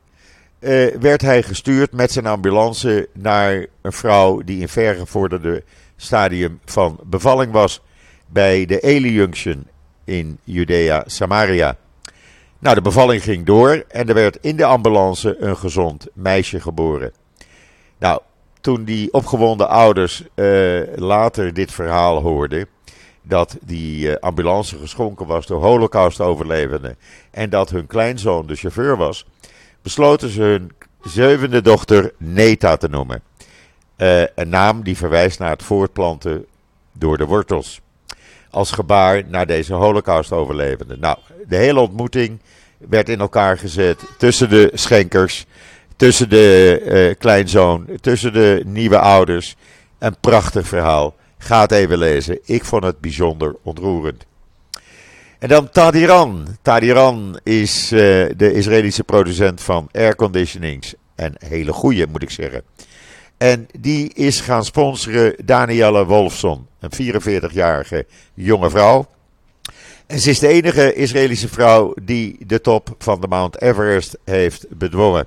uh, 0.59 0.95
werd 0.95 1.21
hij 1.21 1.43
gestuurd 1.43 1.91
met 1.91 2.11
zijn 2.11 2.25
ambulance 2.25 3.09
naar 3.13 3.65
een 3.81 3.91
vrouw 3.91 4.41
die 4.41 4.59
in 4.59 4.69
vergevorderde 4.69 5.63
stadium 5.95 6.59
van 6.65 6.99
bevalling 7.03 7.51
was 7.51 7.81
bij 8.27 8.65
de 8.65 8.79
Eli 8.79 9.13
Junction 9.13 9.67
in 10.03 10.39
Judea 10.43 11.03
Samaria. 11.05 11.77
Nou, 12.59 12.75
de 12.75 12.81
bevalling 12.81 13.23
ging 13.23 13.45
door 13.45 13.83
en 13.87 14.07
er 14.07 14.13
werd 14.13 14.37
in 14.41 14.55
de 14.55 14.65
ambulance 14.65 15.37
een 15.39 15.57
gezond 15.57 16.07
meisje 16.13 16.59
geboren. 16.59 17.11
Nou, 17.97 18.21
toen 18.61 18.83
die 18.83 19.13
opgewonden 19.13 19.69
ouders 19.69 20.23
uh, 20.35 20.81
later 20.95 21.53
dit 21.53 21.71
verhaal 21.71 22.21
hoorden, 22.21 22.67
dat 23.27 23.57
die 23.61 24.07
uh, 24.07 24.15
ambulance 24.19 24.77
geschonken 24.77 25.25
was 25.25 25.45
door 25.45 25.61
Holocaust-overlevenden 25.61 26.95
en 27.31 27.49
dat 27.49 27.69
hun 27.69 27.87
kleinzoon 27.87 28.47
de 28.47 28.55
chauffeur 28.55 28.97
was, 28.97 29.25
besloten 29.81 30.29
ze 30.29 30.41
hun 30.41 30.71
zevende 31.03 31.61
dochter 31.61 32.13
Neta 32.17 32.77
te 32.77 32.87
noemen. 32.87 33.21
Uh, 33.97 34.21
een 34.35 34.49
naam 34.49 34.83
die 34.83 34.97
verwijst 34.97 35.39
naar 35.39 35.49
het 35.49 35.63
voortplanten 35.63 36.45
door 36.93 37.17
de 37.17 37.25
wortels. 37.25 37.81
Als 38.49 38.71
gebaar 38.71 39.23
naar 39.27 39.45
deze 39.45 39.73
Holocaust-overlevenden. 39.73 40.99
Nou, 40.99 41.17
de 41.47 41.55
hele 41.55 41.79
ontmoeting 41.79 42.39
werd 42.77 43.09
in 43.09 43.19
elkaar 43.19 43.57
gezet 43.57 44.03
tussen 44.17 44.49
de 44.49 44.71
schenkers, 44.73 45.45
tussen 45.95 46.29
de 46.29 46.81
uh, 46.85 47.15
kleinzoon, 47.17 47.87
tussen 48.01 48.33
de 48.33 48.61
nieuwe 48.65 48.99
ouders. 48.99 49.55
Een 49.97 50.15
prachtig 50.19 50.67
verhaal. 50.67 51.15
Ga 51.37 51.61
het 51.61 51.71
even 51.71 51.97
lezen. 51.97 52.39
Ik 52.45 52.65
vond 52.65 52.83
het 52.83 52.99
bijzonder 52.99 53.55
ontroerend. 53.61 54.25
En 55.39 55.47
dan 55.47 55.69
Tadiran. 55.69 56.47
Tadiran 56.61 57.39
is 57.43 57.91
uh, 57.91 57.99
de 58.37 58.53
Israëlische 58.53 59.03
producent 59.03 59.61
van 59.61 59.89
airconditionings. 59.91 60.95
En 61.15 61.35
hele 61.39 61.73
goede, 61.73 62.07
moet 62.07 62.21
ik 62.21 62.29
zeggen. 62.29 62.61
En 63.37 63.67
die 63.79 64.13
is 64.13 64.39
gaan 64.39 64.65
sponsoren 64.65 65.35
Danielle 65.45 66.05
Wolfson, 66.05 66.67
een 66.79 67.13
44-jarige 67.13 68.05
jonge 68.33 68.69
vrouw. 68.69 69.07
En 70.07 70.19
ze 70.19 70.29
is 70.29 70.39
de 70.39 70.47
enige 70.47 70.93
Israëlische 70.93 71.47
vrouw 71.47 71.93
die 72.03 72.37
de 72.45 72.61
top 72.61 72.95
van 72.97 73.21
de 73.21 73.27
Mount 73.27 73.61
Everest 73.61 74.17
heeft 74.23 74.65
bedwongen. 74.69 75.25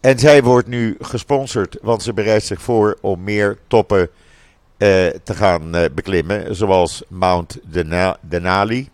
En 0.00 0.18
zij 0.18 0.42
wordt 0.42 0.68
nu 0.68 0.96
gesponsord, 1.00 1.76
want 1.82 2.02
ze 2.02 2.12
bereidt 2.12 2.44
zich 2.44 2.62
voor 2.62 2.98
om 3.00 3.22
meer 3.22 3.58
toppen 3.66 4.10
te 5.22 5.34
gaan 5.34 5.76
uh, 5.76 5.84
beklimmen. 5.94 6.56
Zoals 6.56 7.02
Mount 7.08 7.58
Denali, 8.20 8.80
uh, 8.80 8.88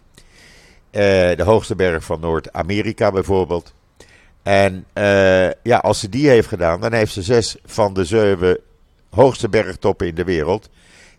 de 1.37 1.43
hoogste 1.45 1.77
berg 1.77 2.05
van 2.05 2.21
Noord-Amerika 2.21 3.11
bijvoorbeeld. 3.11 3.75
En 4.43 4.87
ja, 5.63 5.79
als 5.79 6.01
ze 6.01 6.09
die 6.09 6.29
heeft 6.29 6.49
gedaan, 6.49 6.81
dan 6.81 6.93
heeft 6.93 7.13
ze 7.13 7.23
zes 7.23 7.57
van 7.65 7.95
de 7.95 8.05
zeven 8.05 8.59
hoogste 9.11 9.49
bergtoppen 9.49 10.07
in 10.07 10.15
de 10.15 10.25
wereld. 10.25 10.69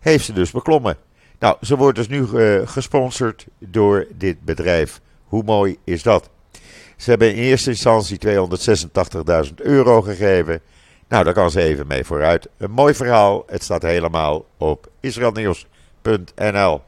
Heeft 0.00 0.24
ze 0.24 0.32
dus 0.32 0.50
beklommen. 0.50 0.96
Nou, 1.38 1.56
ze 1.60 1.76
wordt 1.76 1.96
dus 1.96 2.08
nu 2.08 2.26
gesponsord 2.66 3.46
door 3.58 4.06
dit 4.16 4.44
bedrijf. 4.44 5.00
Hoe 5.24 5.42
mooi 5.42 5.76
is 5.84 6.02
dat? 6.02 6.30
Ze 7.00 7.10
hebben 7.10 7.34
in 7.34 7.42
eerste 7.42 7.70
instantie 7.70 8.18
286.000 9.46 9.54
euro 9.54 10.02
gegeven. 10.02 10.60
Nou, 11.10 11.24
daar 11.24 11.34
kan 11.34 11.50
ze 11.50 11.62
even 11.62 11.86
mee 11.86 12.04
vooruit. 12.04 12.48
Een 12.58 12.70
mooi 12.70 12.94
verhaal. 12.94 13.44
Het 13.46 13.62
staat 13.62 13.82
helemaal 13.82 14.44
op 14.56 14.90
israelnieuws.nl. 15.00 16.80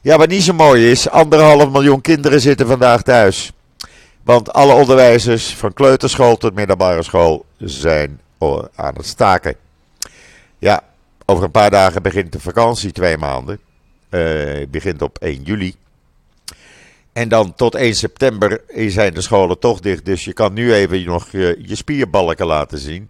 Ja, 0.00 0.16
wat 0.16 0.28
niet 0.28 0.42
zo 0.42 0.52
mooi 0.52 0.90
is, 0.90 1.08
anderhalf 1.08 1.70
miljoen 1.70 2.00
kinderen 2.00 2.40
zitten 2.40 2.66
vandaag 2.66 3.02
thuis. 3.02 3.52
Want 4.22 4.52
alle 4.52 4.74
onderwijzers, 4.74 5.54
van 5.54 5.72
kleuterschool 5.72 6.36
tot 6.36 6.54
middelbare 6.54 7.02
school, 7.02 7.44
zijn 7.58 8.20
aan 8.74 8.94
het 8.94 9.06
staken. 9.06 9.54
Ja, 10.58 10.82
over 11.26 11.44
een 11.44 11.50
paar 11.50 11.70
dagen 11.70 12.02
begint 12.02 12.32
de 12.32 12.40
vakantie, 12.40 12.92
twee 12.92 13.16
maanden. 13.16 13.60
Uh, 14.10 14.66
begint 14.68 15.02
op 15.02 15.18
1 15.18 15.42
juli. 15.42 15.74
En 17.12 17.28
dan 17.28 17.54
tot 17.54 17.74
1 17.74 17.94
september 17.94 18.60
zijn 18.74 19.14
de 19.14 19.20
scholen 19.20 19.58
toch 19.58 19.80
dicht. 19.80 20.04
Dus 20.04 20.24
je 20.24 20.32
kan 20.32 20.52
nu 20.52 20.74
even 20.74 21.04
nog 21.04 21.30
je, 21.30 21.58
je 21.62 21.76
spierbalken 21.76 22.46
laten 22.46 22.78
zien. 22.78 23.08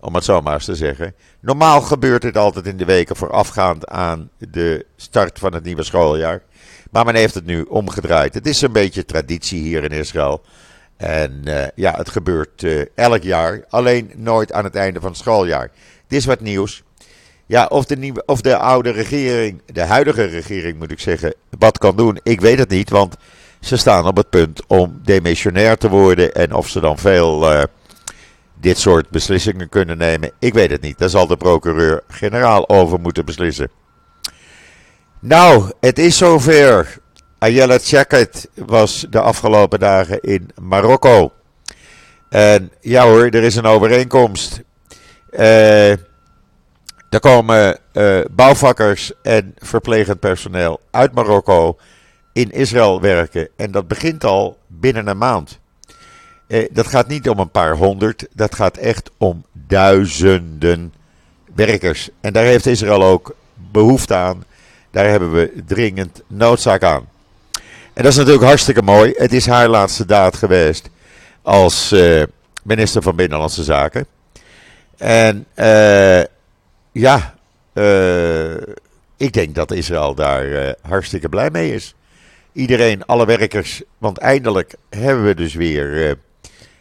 Om 0.00 0.14
het 0.14 0.24
zo 0.24 0.40
maar 0.40 0.54
eens 0.54 0.64
te 0.64 0.74
zeggen. 0.74 1.14
Normaal 1.40 1.80
gebeurt 1.80 2.22
dit 2.22 2.36
altijd 2.36 2.66
in 2.66 2.76
de 2.76 2.84
weken 2.84 3.16
voorafgaand 3.16 3.86
aan 3.86 4.30
de 4.38 4.86
start 4.96 5.38
van 5.38 5.54
het 5.54 5.64
nieuwe 5.64 5.82
schooljaar. 5.82 6.42
Maar 6.90 7.04
men 7.04 7.14
heeft 7.14 7.34
het 7.34 7.46
nu 7.46 7.62
omgedraaid. 7.62 8.34
Het 8.34 8.46
is 8.46 8.62
een 8.62 8.72
beetje 8.72 9.04
traditie 9.04 9.62
hier 9.62 9.84
in 9.84 9.90
Israël. 9.90 10.42
En 10.96 11.42
uh, 11.44 11.64
ja, 11.74 11.94
het 11.96 12.08
gebeurt 12.08 12.62
uh, 12.62 12.84
elk 12.94 13.22
jaar. 13.22 13.64
Alleen 13.68 14.12
nooit 14.16 14.52
aan 14.52 14.64
het 14.64 14.74
einde 14.74 15.00
van 15.00 15.10
het 15.10 15.18
schooljaar. 15.18 15.70
Dit 16.06 16.18
is 16.18 16.24
wat 16.24 16.40
nieuws. 16.40 16.82
Ja, 17.46 17.66
of 17.66 17.84
de, 17.84 17.96
nieuwe, 17.96 18.22
of 18.26 18.40
de 18.40 18.56
oude 18.56 18.90
regering, 18.90 19.62
de 19.72 19.84
huidige 19.84 20.24
regering 20.24 20.78
moet 20.78 20.90
ik 20.90 21.00
zeggen, 21.00 21.34
wat 21.58 21.78
kan 21.78 21.96
doen, 21.96 22.18
ik 22.22 22.40
weet 22.40 22.58
het 22.58 22.68
niet. 22.68 22.90
Want 22.90 23.16
ze 23.66 23.76
staan 23.76 24.06
op 24.06 24.16
het 24.16 24.30
punt 24.30 24.66
om 24.66 25.00
demissionair 25.02 25.76
te 25.76 25.88
worden. 25.88 26.34
En 26.34 26.54
of 26.54 26.68
ze 26.68 26.80
dan 26.80 26.98
veel 26.98 27.52
uh, 27.52 27.62
dit 28.54 28.78
soort 28.78 29.10
beslissingen 29.10 29.68
kunnen 29.68 29.98
nemen, 29.98 30.30
ik 30.38 30.54
weet 30.54 30.70
het 30.70 30.80
niet. 30.80 30.98
Daar 30.98 31.08
zal 31.08 31.26
de 31.26 31.36
procureur-generaal 31.36 32.68
over 32.68 33.00
moeten 33.00 33.24
beslissen. 33.24 33.70
Nou, 35.20 35.70
het 35.80 35.98
is 35.98 36.16
zover. 36.16 36.98
Ayala 37.38 37.78
Tjaket 37.78 38.48
was 38.54 39.06
de 39.10 39.20
afgelopen 39.20 39.78
dagen 39.78 40.20
in 40.20 40.50
Marokko. 40.60 41.32
En 42.28 42.70
ja 42.80 43.04
hoor, 43.04 43.24
er 43.24 43.42
is 43.42 43.56
een 43.56 43.66
overeenkomst. 43.66 44.62
Eh... 45.30 45.90
Er 47.10 47.20
komen 47.20 47.78
uh, 47.92 48.20
bouwvakkers 48.30 49.12
en 49.22 49.54
verplegend 49.58 50.20
personeel 50.20 50.80
uit 50.90 51.14
Marokko 51.14 51.76
in 52.36 52.50
Israël 52.50 53.00
werken. 53.00 53.48
En 53.56 53.70
dat 53.70 53.88
begint 53.88 54.24
al 54.24 54.58
binnen 54.66 55.06
een 55.06 55.18
maand. 55.18 55.58
Uh, 56.48 56.68
dat 56.70 56.86
gaat 56.86 57.08
niet 57.08 57.28
om 57.28 57.38
een 57.38 57.50
paar 57.50 57.76
honderd, 57.76 58.26
dat 58.32 58.54
gaat 58.54 58.76
echt 58.76 59.10
om 59.16 59.44
duizenden 59.52 60.92
werkers. 61.54 62.08
En 62.20 62.32
daar 62.32 62.44
heeft 62.44 62.66
Israël 62.66 63.02
ook 63.04 63.36
behoefte 63.54 64.14
aan. 64.14 64.44
Daar 64.90 65.08
hebben 65.08 65.32
we 65.32 65.52
dringend 65.66 66.22
noodzaak 66.26 66.82
aan. 66.82 67.08
En 67.92 68.02
dat 68.02 68.12
is 68.12 68.16
natuurlijk 68.16 68.44
hartstikke 68.44 68.82
mooi. 68.82 69.12
Het 69.16 69.32
is 69.32 69.46
haar 69.46 69.68
laatste 69.68 70.06
daad 70.06 70.36
geweest 70.36 70.88
als 71.42 71.92
uh, 71.92 72.22
minister 72.62 73.02
van 73.02 73.16
Binnenlandse 73.16 73.64
Zaken. 73.64 74.06
En 74.96 75.46
uh, 75.54 76.22
ja, 76.92 77.34
uh, 77.74 78.56
ik 79.16 79.32
denk 79.32 79.54
dat 79.54 79.72
Israël 79.72 80.14
daar 80.14 80.46
uh, 80.46 80.70
hartstikke 80.82 81.28
blij 81.28 81.50
mee 81.50 81.74
is. 81.74 81.94
Iedereen, 82.56 83.06
alle 83.06 83.26
werkers, 83.26 83.82
want 83.98 84.18
eindelijk 84.18 84.74
hebben 84.90 85.24
we 85.24 85.34
dus 85.34 85.54
weer 85.54 86.08
uh, 86.08 86.12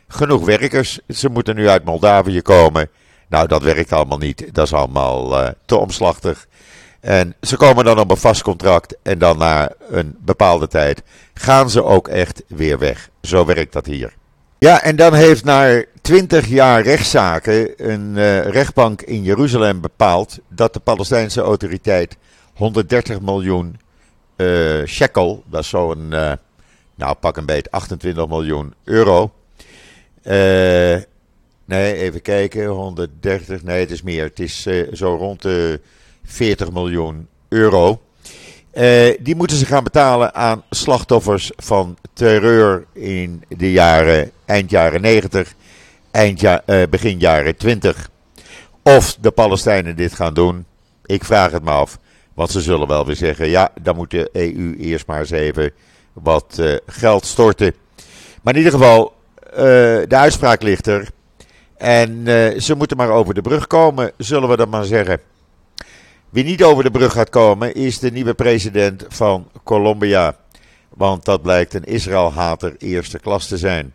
genoeg 0.08 0.46
werkers. 0.46 1.00
Ze 1.08 1.30
moeten 1.30 1.56
nu 1.56 1.70
uit 1.70 1.86
Moldavië 1.86 2.42
komen. 2.42 2.90
Nou, 3.30 3.48
dat 3.48 3.64
werkt 3.64 3.94
allemaal 3.94 4.18
niet. 4.18 4.54
Dat 4.54 4.66
is 4.66 4.74
allemaal 4.74 5.54
te 5.66 5.76
omslachtig. 5.76 6.48
En 7.06 7.36
ze 7.42 7.58
komen 7.58 7.86
dan 7.86 8.00
op 8.00 8.12
een 8.12 8.18
vast 8.18 8.42
contract 8.42 8.98
en 9.04 9.20
dan 9.20 9.38
na 9.38 9.72
een 9.90 10.16
bepaalde 10.20 10.68
tijd 10.68 11.04
gaan 11.34 11.70
ze 11.70 11.84
ook 11.84 12.08
echt 12.08 12.44
weer 12.48 12.80
weg. 12.80 13.10
Zo 13.22 13.46
werkt 13.46 13.74
dat 13.74 13.86
hier. 13.86 14.14
Ja, 14.58 14.82
en 14.82 14.96
dan 14.96 15.14
heeft 15.14 15.44
na 15.44 15.84
20 16.02 16.48
jaar 16.48 16.82
rechtszaken 16.82 17.90
een 17.90 18.12
uh, 18.16 18.46
rechtbank 18.46 19.02
in 19.02 19.24
Jeruzalem 19.24 19.82
bepaald 19.82 20.40
dat 20.50 20.74
de 20.74 20.80
Palestijnse 20.80 21.42
autoriteit 21.42 22.18
130 22.54 23.22
miljoen 23.22 23.80
uh, 24.36 24.86
shekel, 24.86 25.44
dat 25.46 25.62
is 25.62 25.70
zo'n, 25.70 26.10
uh, 26.12 26.32
nou 26.96 27.16
pak 27.16 27.38
een 27.38 27.46
beet, 27.46 27.72
28 27.72 28.28
miljoen 28.28 28.74
euro. 28.84 29.32
nee, 31.66 31.94
even 31.94 32.22
kijken, 32.22 32.66
130, 32.66 33.64
nee 33.64 33.80
het 33.80 33.92
is 33.92 34.02
meer, 34.02 34.24
het 34.24 34.40
is 34.40 34.68
zo 34.94 35.16
rond 35.16 35.42
de 35.42 35.80
40 36.24 36.72
miljoen 36.72 37.28
euro. 37.48 38.02
Die 39.20 39.36
moeten 39.36 39.58
ze 39.58 39.66
gaan 39.66 39.84
betalen 39.84 40.34
aan 40.34 40.64
slachtoffers 40.70 41.52
van 41.56 41.98
terreur 42.14 42.86
in 42.94 43.44
de 43.48 43.72
jaren, 43.72 44.32
eind 44.46 44.70
jaren 44.70 45.02
90, 45.02 45.54
eind 46.12 46.44
begin 46.90 47.20
jaren 47.20 47.58
20. 47.58 48.10
Of 48.84 49.18
de 49.22 49.32
Palestijnen 49.32 49.96
dit 49.96 50.14
gaan 50.14 50.34
doen, 50.34 50.66
ik 51.06 51.24
vraag 51.24 51.52
het 51.52 51.64
me 51.64 51.72
af. 51.72 52.00
Want 52.36 52.52
ze 52.52 52.62
zullen 52.62 52.88
wel 52.88 53.06
weer 53.06 53.16
zeggen, 53.16 53.48
ja, 53.48 53.70
dan 53.82 53.96
moet 53.96 54.12
de 54.12 54.30
EU 54.32 54.76
eerst 54.76 55.08
maar 55.08 55.20
eens 55.20 55.30
even 55.30 55.72
wat 56.14 56.58
uh, 56.60 56.76
geld 56.86 57.26
storten. 57.26 57.74
Maar 58.42 58.54
in 58.54 58.60
ieder 58.64 58.80
geval, 58.80 59.14
de 60.08 60.08
uitspraak 60.10 60.62
ligt 60.62 60.88
er. 60.88 61.10
En 61.78 62.24
ze 62.62 62.76
moeten 62.76 62.98
maar 62.98 63.10
over 63.10 63.34
de 63.34 63.42
brug 63.42 63.68
komen, 63.68 64.12
zullen 64.18 64.50
we 64.50 64.58
dat 64.58 64.70
maar 64.70 64.84
zeggen. 64.84 65.20
Wie 66.36 66.44
niet 66.44 66.64
over 66.64 66.84
de 66.84 66.92
brug 66.92 67.12
gaat 67.12 67.30
komen 67.30 67.74
is 67.74 68.00
de 68.00 68.12
nieuwe 68.12 68.34
president 68.34 69.06
van 69.08 69.50
Colombia. 69.64 70.38
Want 70.90 71.26
dat 71.26 71.42
blijkt 71.42 71.74
een 71.74 71.84
Israël-hater 71.84 72.76
eerste 72.78 73.20
klas 73.20 73.48
te 73.48 73.58
zijn. 73.58 73.94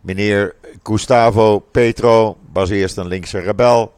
Meneer 0.00 0.54
Gustavo 0.82 1.58
Petro 1.58 2.36
was 2.52 2.70
eerst 2.70 2.96
een 2.96 3.06
linkse 3.06 3.38
rebel. 3.38 3.92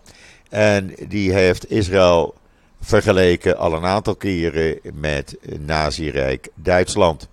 En 0.49 0.95
die 1.09 1.33
heeft 1.33 1.71
Israël 1.71 2.35
vergeleken 2.81 3.57
al 3.57 3.73
een 3.73 3.85
aantal 3.85 4.17
keren 4.17 4.79
met 4.95 5.37
nazi-rijk 5.59 6.49
Duitsland. 6.55 7.29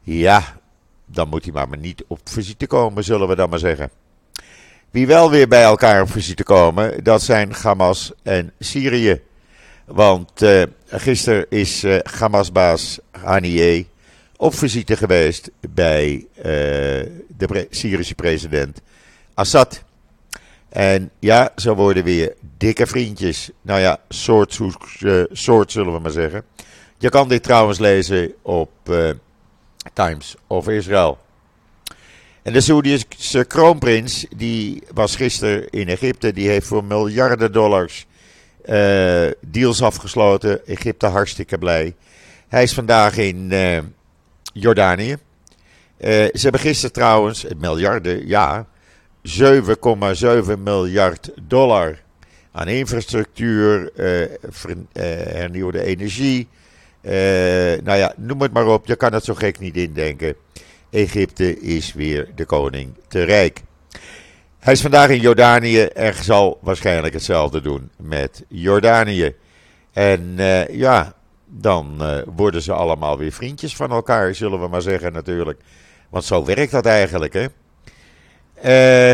Ja, 0.00 0.58
dan 1.06 1.28
moet 1.28 1.44
hij 1.44 1.52
maar 1.52 1.78
niet 1.78 2.04
op 2.06 2.20
visite 2.24 2.66
komen, 2.66 3.04
zullen 3.04 3.28
we 3.28 3.36
dan 3.36 3.50
maar 3.50 3.58
zeggen. 3.58 3.90
Wie 4.90 5.06
wel 5.06 5.30
weer 5.30 5.48
bij 5.48 5.62
elkaar 5.62 6.02
op 6.02 6.10
visite 6.10 6.42
komen, 6.42 7.04
dat 7.04 7.22
zijn 7.22 7.52
Hamas 7.52 8.12
en 8.22 8.52
Syrië. 8.58 9.20
Want 9.84 10.42
uh, 10.42 10.62
gisteren 10.86 11.46
is 11.48 11.84
uh, 11.84 11.98
Hamas-baas 12.02 12.98
Haniyeh 13.10 13.84
op 14.36 14.54
visite 14.54 14.96
geweest 14.96 15.50
bij 15.60 16.26
uh, 16.36 16.44
de 17.36 17.66
Syrische 17.70 18.14
president 18.14 18.80
Assad. 19.34 19.84
En 20.76 21.10
ja, 21.18 21.52
ze 21.56 21.74
worden 21.74 22.04
weer 22.04 22.34
dikke 22.56 22.86
vriendjes. 22.86 23.50
Nou 23.62 23.80
ja, 23.80 23.98
soort, 24.08 24.60
soort 25.32 25.72
zullen 25.72 25.92
we 25.92 25.98
maar 25.98 26.10
zeggen. 26.10 26.44
Je 26.98 27.08
kan 27.08 27.28
dit 27.28 27.42
trouwens 27.42 27.78
lezen 27.78 28.34
op 28.42 28.70
Times 29.92 30.36
of 30.46 30.68
Israel. 30.68 31.18
En 32.42 32.52
de 32.52 32.60
Saoedische 32.60 33.44
kroonprins, 33.44 34.26
die 34.36 34.82
was 34.94 35.16
gisteren 35.16 35.70
in 35.70 35.88
Egypte, 35.88 36.32
die 36.32 36.48
heeft 36.48 36.66
voor 36.66 36.84
miljarden 36.84 37.52
dollars 37.52 38.06
uh, 38.64 39.30
deals 39.40 39.82
afgesloten. 39.82 40.66
Egypte 40.66 41.06
hartstikke 41.06 41.58
blij. 41.58 41.94
Hij 42.48 42.62
is 42.62 42.74
vandaag 42.74 43.16
in 43.16 43.52
Jordanië. 44.52 45.16
Ze 46.00 46.38
hebben 46.40 46.60
gisteren 46.60 46.92
trouwens, 46.92 47.46
miljarden, 47.56 48.26
ja, 48.26 48.66
7,7 49.26 50.58
miljard 50.58 51.30
dollar 51.42 51.98
aan 52.52 52.68
infrastructuur, 52.68 53.92
hernieuwde 55.32 55.82
energie. 55.82 56.48
nou 57.82 57.96
ja, 57.96 58.14
noem 58.16 58.40
het 58.40 58.52
maar 58.52 58.66
op, 58.66 58.86
je 58.86 58.96
kan 58.96 59.12
het 59.12 59.24
zo 59.24 59.34
gek 59.34 59.58
niet 59.58 59.76
indenken. 59.76 60.34
Egypte 60.90 61.60
is 61.60 61.92
weer 61.92 62.28
de 62.34 62.44
koning 62.44 62.94
te 63.08 63.22
rijk. 63.22 63.62
Hij 64.58 64.72
is 64.72 64.80
vandaag 64.80 65.08
in 65.08 65.20
Jordanië 65.20 65.82
en 65.82 66.14
zal 66.14 66.58
waarschijnlijk 66.62 67.14
hetzelfde 67.14 67.60
doen 67.60 67.90
met 67.96 68.44
Jordanië. 68.48 69.34
En 69.92 70.34
ja, 70.70 71.14
dan 71.46 72.02
worden 72.36 72.62
ze 72.62 72.72
allemaal 72.72 73.18
weer 73.18 73.32
vriendjes 73.32 73.76
van 73.76 73.90
elkaar, 73.90 74.34
zullen 74.34 74.60
we 74.60 74.68
maar 74.68 74.82
zeggen 74.82 75.12
natuurlijk. 75.12 75.60
Want 76.10 76.24
zo 76.24 76.44
werkt 76.44 76.72
dat 76.72 76.86
eigenlijk, 76.86 77.32
hè. 77.32 77.46
Uh, 78.64 79.10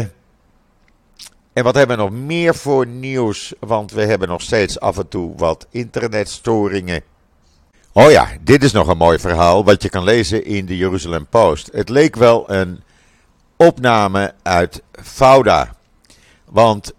en 1.53 1.65
wat 1.65 1.75
hebben 1.75 1.97
we 1.97 2.03
nog 2.03 2.13
meer 2.13 2.55
voor 2.55 2.87
nieuws? 2.87 3.53
Want 3.59 3.93
we 3.93 4.05
hebben 4.05 4.29
nog 4.29 4.43
steeds 4.43 4.81
af 4.81 4.99
en 4.99 5.09
toe 5.09 5.33
wat 5.37 5.67
internetstoringen. 5.71 7.03
Oh 7.93 8.11
ja, 8.11 8.29
dit 8.41 8.63
is 8.63 8.73
nog 8.73 8.89
een 8.89 8.97
mooi 8.97 9.19
verhaal 9.19 9.65
wat 9.65 9.83
je 9.83 9.89
kan 9.89 10.05
lezen 10.05 10.45
in 10.45 10.67
de 10.67 10.77
Jeruzalem 10.77 11.27
Post. 11.27 11.69
Het 11.73 11.89
leek 11.89 12.17
wel 12.17 12.51
een 12.51 12.83
opname 13.57 14.35
uit 14.43 14.83
Fauda. 14.93 15.75
Want 16.45 16.93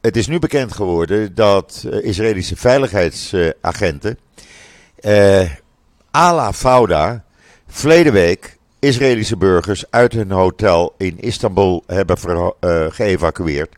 het 0.00 0.16
is 0.16 0.26
nu 0.26 0.38
bekend 0.38 0.72
geworden 0.72 1.34
dat 1.34 1.84
uh, 1.86 2.04
Israëlische 2.04 2.56
veiligheidsagenten 2.56 4.18
uh, 5.00 5.40
uh, 5.40 5.50
à 6.16 6.34
la 6.34 6.52
Fauda 6.52 7.24
verleden 7.66 8.12
week 8.12 8.58
Israëlische 8.84 9.36
burgers 9.36 9.84
uit 9.90 10.12
hun 10.12 10.30
hotel 10.30 10.94
in 10.98 11.20
Istanbul 11.20 11.82
hebben 11.86 12.18
uh, 12.60 12.86
geëvacueerd. 12.88 13.74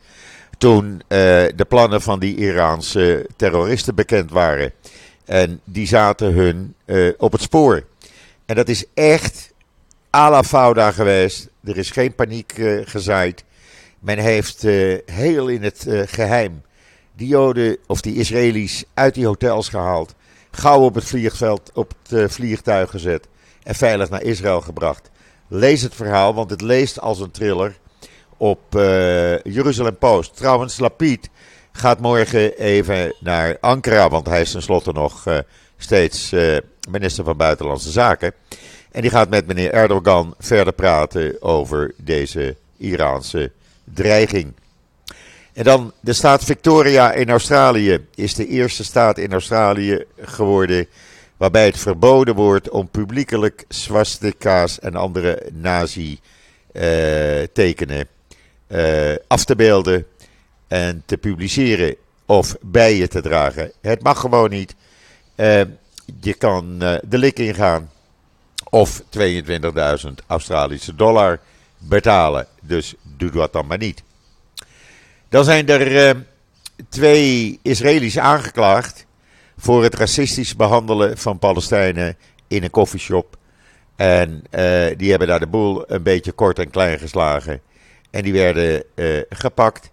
Toen 0.58 1.02
de 1.08 1.66
plannen 1.68 2.02
van 2.02 2.18
die 2.18 2.36
Iraanse 2.36 3.26
terroristen 3.36 3.94
bekend 3.94 4.30
waren. 4.30 4.72
En 5.24 5.60
die 5.64 5.86
zaten 5.86 6.32
hun 6.32 6.74
op 7.18 7.32
het 7.32 7.42
spoor. 7.42 7.82
En 8.46 8.54
dat 8.54 8.68
is 8.68 8.84
echt 8.94 9.52
à 10.14 10.30
la 10.30 10.42
Fauda 10.42 10.90
geweest. 10.90 11.48
Er 11.64 11.76
is 11.76 11.90
geen 11.90 12.14
paniek 12.14 12.52
gezaaid. 12.84 13.44
Men 13.98 14.18
heeft 14.18 14.62
heel 15.04 15.48
in 15.48 15.62
het 15.62 15.86
geheim 15.88 16.62
die 17.16 17.28
Joden 17.28 17.76
of 17.86 18.00
die 18.00 18.14
Israëli's 18.14 18.84
uit 18.94 19.14
die 19.14 19.26
hotels 19.26 19.68
gehaald. 19.68 20.14
Gauw 20.50 20.80
op 20.80 20.94
het 20.94 21.04
vliegveld, 21.04 21.70
op 21.74 21.92
het 22.08 22.32
vliegtuig 22.32 22.90
gezet 22.90 23.26
en 23.66 23.74
veilig 23.74 24.11
naar 24.11 24.22
Israël 24.22 24.61
gebracht. 24.61 25.11
Lees 25.48 25.83
het 25.83 25.94
verhaal, 25.94 26.35
want 26.35 26.50
het 26.50 26.61
leest 26.61 27.00
als 27.00 27.20
een 27.20 27.31
thriller 27.31 27.79
op 28.37 28.61
Jeruzalem 29.42 29.96
Post. 29.98 30.37
Trouwens, 30.37 30.79
Lapid 30.79 31.29
gaat 31.72 32.00
morgen 32.00 32.59
even 32.59 33.14
naar 33.20 33.57
Ankara, 33.61 34.09
want 34.09 34.26
hij 34.26 34.40
is 34.40 34.50
tenslotte 34.50 34.92
nog 34.92 35.24
steeds 35.76 36.35
minister 36.90 37.24
van 37.24 37.37
Buitenlandse 37.37 37.90
Zaken. 37.90 38.33
En 38.92 39.00
die 39.02 39.11
gaat 39.11 39.29
met 39.29 39.46
meneer 39.46 39.72
Erdogan 39.72 40.35
verder 40.38 40.72
praten 40.72 41.42
over 41.42 41.94
deze 41.96 42.57
Iraanse 42.76 43.50
dreiging. 43.85 44.52
En 45.52 45.64
dan 45.64 45.92
de 46.00 46.12
staat 46.12 46.44
Victoria 46.44 47.12
in 47.12 47.31
Australië 47.31 48.07
is 48.14 48.35
de 48.35 48.46
eerste 48.46 48.85
staat 48.85 49.18
in 49.18 49.33
Australië 49.33 50.05
geworden 50.20 50.87
waarbij 51.37 51.66
het 51.66 51.79
verboden 51.79 52.35
wordt 52.35 52.68
om 52.68 52.88
publiekelijk 52.88 53.64
swastika's 53.68 54.79
en 54.79 54.94
andere 54.94 55.51
nazi-tekenen 55.53 58.09
uh, 58.68 59.14
af 59.27 59.44
te 59.44 59.57
beelden 59.57 60.07
en 60.68 61.03
te 61.07 61.16
publiceren 61.16 61.96
of 62.27 62.57
bij 62.61 62.96
je 62.96 63.09
te 63.09 63.20
dragen. 63.20 63.72
Het 63.81 64.03
mag 64.03 64.20
gewoon 64.20 64.51
niet. 64.51 64.75
Uh, 65.37 65.61
je 66.20 66.35
kan 66.35 66.79
de 66.79 67.18
lik 67.18 67.38
ingaan 67.38 67.90
of 68.70 69.01
22.000 69.01 69.07
Australische 70.27 70.94
dollar 70.94 71.40
betalen. 71.79 72.46
Dus 72.62 72.94
doe 73.03 73.31
dat 73.31 73.53
dan 73.53 73.66
maar 73.66 73.79
niet. 73.79 74.03
Dan 75.29 75.44
zijn 75.44 75.68
er 75.68 76.16
twee 76.88 77.59
Israëli's 77.62 78.18
aangeklaagd 78.18 79.05
voor 79.56 79.82
het 79.82 79.94
racistisch 79.94 80.56
behandelen 80.56 81.18
van 81.18 81.38
Palestijnen 81.38 82.16
in 82.48 82.62
een 82.62 82.70
koffieshop. 82.70 83.36
En 83.96 84.30
uh, 84.30 84.86
die 84.96 85.10
hebben 85.10 85.28
daar 85.28 85.40
de 85.40 85.46
boel 85.46 85.84
een 85.86 86.02
beetje 86.02 86.32
kort 86.32 86.58
en 86.58 86.70
klein 86.70 86.98
geslagen. 86.98 87.60
En 88.10 88.22
die 88.22 88.32
werden 88.32 88.84
uh, 88.94 89.22
gepakt. 89.28 89.90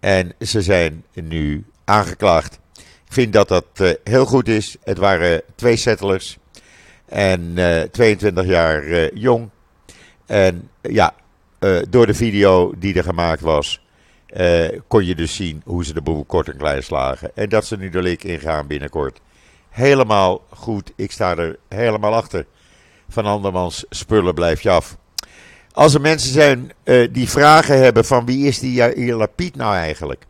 En 0.00 0.32
ze 0.40 0.62
zijn 0.62 1.04
nu 1.12 1.64
aangeklaagd. 1.84 2.60
Ik 2.76 3.12
vind 3.12 3.32
dat 3.32 3.48
dat 3.48 3.96
heel 4.04 4.26
goed 4.26 4.48
is. 4.48 4.76
Het 4.84 4.98
waren 4.98 5.42
twee 5.54 5.76
settlers. 5.76 6.38
En 7.06 7.40
uh, 7.54 7.82
eh, 7.82 7.90
22 7.90 8.46
jaar 8.46 9.14
jong. 9.14 9.50
En 10.26 10.70
ja, 10.82 11.14
door 11.88 12.06
de 12.06 12.14
video 12.14 12.74
die 12.78 12.94
er 12.94 13.02
gemaakt 13.02 13.40
was, 13.40 13.85
kon 14.88 15.04
je 15.04 15.14
dus 15.14 15.34
zien 15.34 15.62
hoe 15.64 15.84
ze 15.84 15.94
de 15.94 16.02
boel 16.02 16.24
kort 16.24 16.48
en 16.48 16.56
klein 16.56 16.82
slagen. 16.82 17.30
En 17.34 17.48
dat 17.48 17.66
ze 17.66 17.76
nu 17.76 17.88
de 17.88 18.16
ingaan 18.16 18.66
binnenkort. 18.66 19.20
Helemaal 19.68 20.42
goed, 20.48 20.92
ik 20.96 21.12
sta 21.12 21.36
er 21.36 21.58
helemaal 21.68 22.14
achter. 22.14 22.46
Van 23.08 23.24
andermans 23.24 23.84
spullen 23.90 24.34
blijf 24.34 24.60
je 24.60 24.70
af. 24.70 24.96
Als 25.72 25.94
er 25.94 26.00
mensen 26.00 26.32
zijn 26.32 26.72
uh, 26.84 27.08
die 27.12 27.28
vragen 27.28 27.78
hebben 27.78 28.04
van 28.04 28.26
wie 28.26 28.46
is 28.46 28.58
die 28.58 28.72
Yair 28.72 29.14
Lapid 29.14 29.56
nou 29.56 29.74
eigenlijk? 29.74 30.26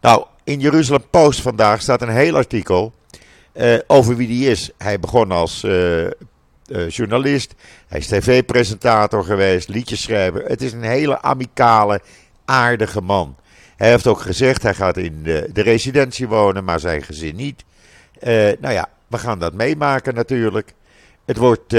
Nou, 0.00 0.24
in 0.44 0.60
Jeruzalem 0.60 1.04
Post 1.10 1.40
vandaag 1.40 1.80
staat 1.80 2.02
een 2.02 2.08
heel 2.08 2.36
artikel 2.36 2.92
uh, 3.54 3.78
over 3.86 4.16
wie 4.16 4.28
die 4.28 4.50
is. 4.50 4.70
Hij 4.78 5.00
begon 5.00 5.30
als 5.30 5.66
journalist, 6.88 7.54
hij 7.86 7.98
is 7.98 8.06
tv-presentator 8.06 9.24
geweest, 9.24 9.68
liedjeschrijver. 9.68 10.44
Het 10.44 10.62
is 10.62 10.72
een 10.72 10.82
hele 10.82 11.22
amicale, 11.22 12.00
aardige 12.44 13.00
man. 13.00 13.36
Hij 13.76 13.90
heeft 13.90 14.06
ook 14.06 14.20
gezegd, 14.20 14.62
hij 14.62 14.74
gaat 14.74 14.96
in 14.96 15.22
de, 15.22 15.50
de 15.52 15.62
residentie 15.62 16.28
wonen, 16.28 16.64
maar 16.64 16.80
zijn 16.80 17.02
gezin 17.02 17.36
niet. 17.36 17.64
nou 18.60 18.72
ja, 18.72 18.88
we 19.06 19.18
gaan 19.18 19.38
dat 19.38 19.54
meemaken 19.54 20.14
natuurlijk. 20.14 20.74
Het 21.24 21.36
wordt 21.36 21.72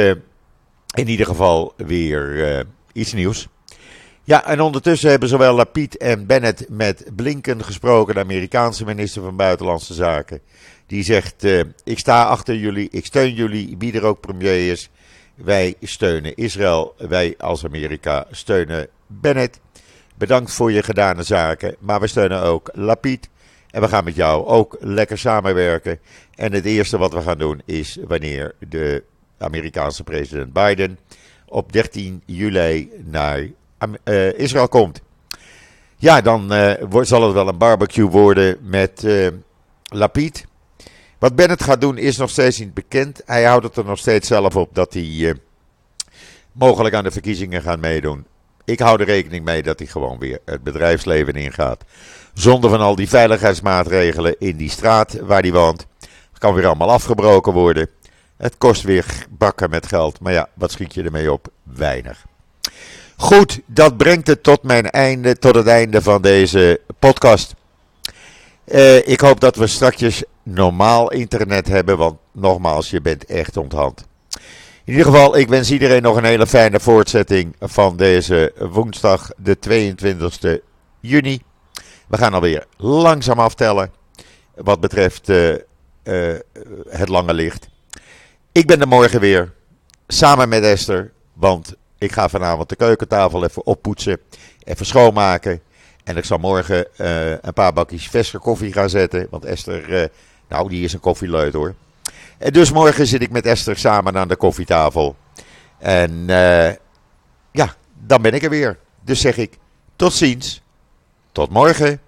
in 0.93 1.07
ieder 1.07 1.25
geval 1.25 1.73
weer 1.77 2.65
iets 2.93 3.13
nieuws. 3.13 3.47
Ja, 4.23 4.45
en 4.45 4.61
ondertussen 4.61 5.09
hebben 5.09 5.29
zowel 5.29 5.55
Lapid 5.55 5.97
en 5.97 6.25
Bennett 6.25 6.65
met 6.69 7.05
Blinken 7.15 7.63
gesproken, 7.63 8.13
de 8.13 8.19
Amerikaanse 8.19 8.85
minister 8.85 9.21
van 9.21 9.35
Buitenlandse 9.35 9.93
Zaken. 9.93 10.41
Die 10.87 11.03
zegt: 11.03 11.43
Ik 11.83 11.99
sta 11.99 12.23
achter 12.23 12.55
jullie, 12.55 12.87
ik 12.91 13.05
steun 13.05 13.33
jullie, 13.33 13.75
wie 13.77 13.93
er 13.93 14.03
ook 14.03 14.19
premier 14.19 14.71
is. 14.71 14.89
Wij 15.35 15.75
steunen 15.81 16.35
Israël, 16.35 16.95
wij 16.97 17.35
als 17.37 17.65
Amerika 17.65 18.27
steunen 18.31 18.87
Bennett. 19.07 19.59
Bedankt 20.17 20.53
voor 20.53 20.71
je 20.71 20.83
gedane 20.83 21.23
zaken, 21.23 21.75
maar 21.79 21.99
we 21.99 22.07
steunen 22.07 22.41
ook 22.41 22.69
Lapid. 22.73 23.29
En 23.69 23.81
we 23.81 23.87
gaan 23.87 24.03
met 24.03 24.15
jou 24.15 24.45
ook 24.45 24.77
lekker 24.79 25.17
samenwerken. 25.17 25.99
En 26.35 26.53
het 26.53 26.65
eerste 26.65 26.97
wat 26.97 27.13
we 27.13 27.21
gaan 27.21 27.37
doen 27.37 27.61
is 27.65 27.97
wanneer 28.07 28.55
de 28.69 29.03
Amerikaanse 29.37 30.03
president 30.03 30.53
Biden 30.53 30.99
op 31.45 31.71
13 31.71 32.21
juli 32.25 32.89
naar 33.03 33.39
uh, 34.03 34.39
Israël 34.39 34.67
komt. 34.67 35.01
Ja, 35.95 36.21
dan 36.21 36.53
uh, 36.53 37.01
zal 37.01 37.21
het 37.21 37.33
wel 37.33 37.47
een 37.47 37.57
barbecue 37.57 38.09
worden 38.09 38.57
met 38.61 39.03
uh, 39.03 39.27
Lapid. 39.83 40.45
Wat 41.19 41.35
Bennett 41.35 41.63
gaat 41.63 41.81
doen 41.81 41.97
is 41.97 42.17
nog 42.17 42.29
steeds 42.29 42.59
niet 42.59 42.73
bekend. 42.73 43.21
Hij 43.25 43.43
houdt 43.43 43.65
het 43.65 43.77
er 43.77 43.85
nog 43.85 43.97
steeds 43.97 44.27
zelf 44.27 44.55
op 44.55 44.75
dat 44.75 44.93
hij 44.93 45.35
mogelijk 46.51 46.95
aan 46.95 47.03
de 47.03 47.11
verkiezingen 47.11 47.61
gaat 47.61 47.79
meedoen. 47.79 48.25
Ik 48.65 48.79
hou 48.79 48.99
er 48.99 49.05
rekening 49.05 49.45
mee 49.45 49.63
dat 49.63 49.79
hij 49.79 49.87
gewoon 49.87 50.19
weer 50.19 50.39
het 50.45 50.63
bedrijfsleven 50.63 51.33
ingaat. 51.33 51.83
Zonder 52.33 52.69
van 52.69 52.79
al 52.79 52.95
die 52.95 53.09
veiligheidsmaatregelen 53.09 54.35
in 54.39 54.57
die 54.57 54.69
straat 54.69 55.19
waar 55.19 55.41
hij 55.41 55.51
woont. 55.51 55.85
kan 56.37 56.53
weer 56.53 56.65
allemaal 56.65 56.91
afgebroken 56.91 57.53
worden. 57.53 57.89
Het 58.37 58.57
kost 58.57 58.81
weer 58.81 59.25
bakken 59.29 59.69
met 59.69 59.87
geld. 59.87 60.19
Maar 60.19 60.33
ja, 60.33 60.49
wat 60.53 60.71
schiet 60.71 60.93
je 60.93 61.03
ermee 61.03 61.31
op? 61.31 61.47
Weinig. 61.63 62.25
Goed, 63.17 63.59
dat 63.65 63.97
brengt 63.97 64.27
het 64.27 64.43
tot, 64.43 64.63
mijn 64.63 64.89
einde, 64.89 65.37
tot 65.37 65.55
het 65.55 65.67
einde 65.67 66.01
van 66.01 66.21
deze 66.21 66.81
podcast. 66.99 67.55
Uh, 68.65 69.07
ik 69.07 69.19
hoop 69.19 69.39
dat 69.39 69.55
we 69.55 69.67
straks 69.67 70.23
normaal 70.43 71.11
internet 71.11 71.67
hebben, 71.67 71.97
want 71.97 72.17
nogmaals, 72.31 72.89
je 72.89 73.01
bent 73.01 73.25
echt 73.25 73.57
onthand. 73.57 74.05
In 74.85 74.91
ieder 74.93 75.11
geval, 75.11 75.37
ik 75.37 75.47
wens 75.47 75.71
iedereen 75.71 76.01
nog 76.01 76.17
een 76.17 76.25
hele 76.25 76.47
fijne 76.47 76.79
voortzetting 76.79 77.55
van 77.59 77.97
deze 77.97 78.53
woensdag, 78.71 79.31
de 79.37 79.59
22 79.59 80.59
juni. 80.99 81.41
We 82.07 82.17
gaan 82.17 82.33
alweer 82.33 82.65
langzaam 82.77 83.39
aftellen 83.39 83.91
wat 84.55 84.79
betreft 84.79 85.29
uh, 85.29 85.51
uh, 86.03 86.35
het 86.89 87.09
lange 87.09 87.33
licht. 87.33 87.69
Ik 88.51 88.67
ben 88.67 88.81
er 88.81 88.87
morgen 88.87 89.19
weer, 89.19 89.53
samen 90.07 90.49
met 90.49 90.63
Esther, 90.63 91.11
want 91.33 91.75
ik 91.97 92.11
ga 92.11 92.29
vanavond 92.29 92.69
de 92.69 92.75
keukentafel 92.75 93.43
even 93.43 93.65
oppoetsen, 93.65 94.19
even 94.63 94.85
schoonmaken. 94.85 95.61
En 96.03 96.17
ik 96.17 96.25
zal 96.25 96.37
morgen 96.37 96.87
uh, 96.97 97.29
een 97.29 97.53
paar 97.53 97.73
bakjes 97.73 98.07
verse 98.07 98.37
koffie 98.37 98.73
gaan 98.73 98.89
zetten, 98.89 99.27
want 99.29 99.45
Esther, 99.45 100.09
nou 100.49 100.69
die 100.69 100.83
is 100.83 100.93
een 100.93 100.99
koffieleut 100.99 101.53
hoor. 101.53 101.75
En 102.37 102.53
dus 102.53 102.71
morgen 102.71 103.07
zit 103.07 103.21
ik 103.21 103.31
met 103.31 103.45
Esther 103.45 103.77
samen 103.77 104.17
aan 104.17 104.27
de 104.27 104.35
koffietafel. 104.35 105.15
En 105.77 106.11
uh, 106.11 106.71
ja, 107.51 107.75
dan 107.93 108.21
ben 108.21 108.33
ik 108.33 108.43
er 108.43 108.49
weer. 108.49 108.79
Dus 109.01 109.21
zeg 109.21 109.37
ik 109.37 109.57
tot 109.95 110.13
ziens, 110.13 110.61
tot 111.31 111.49
morgen. 111.49 111.99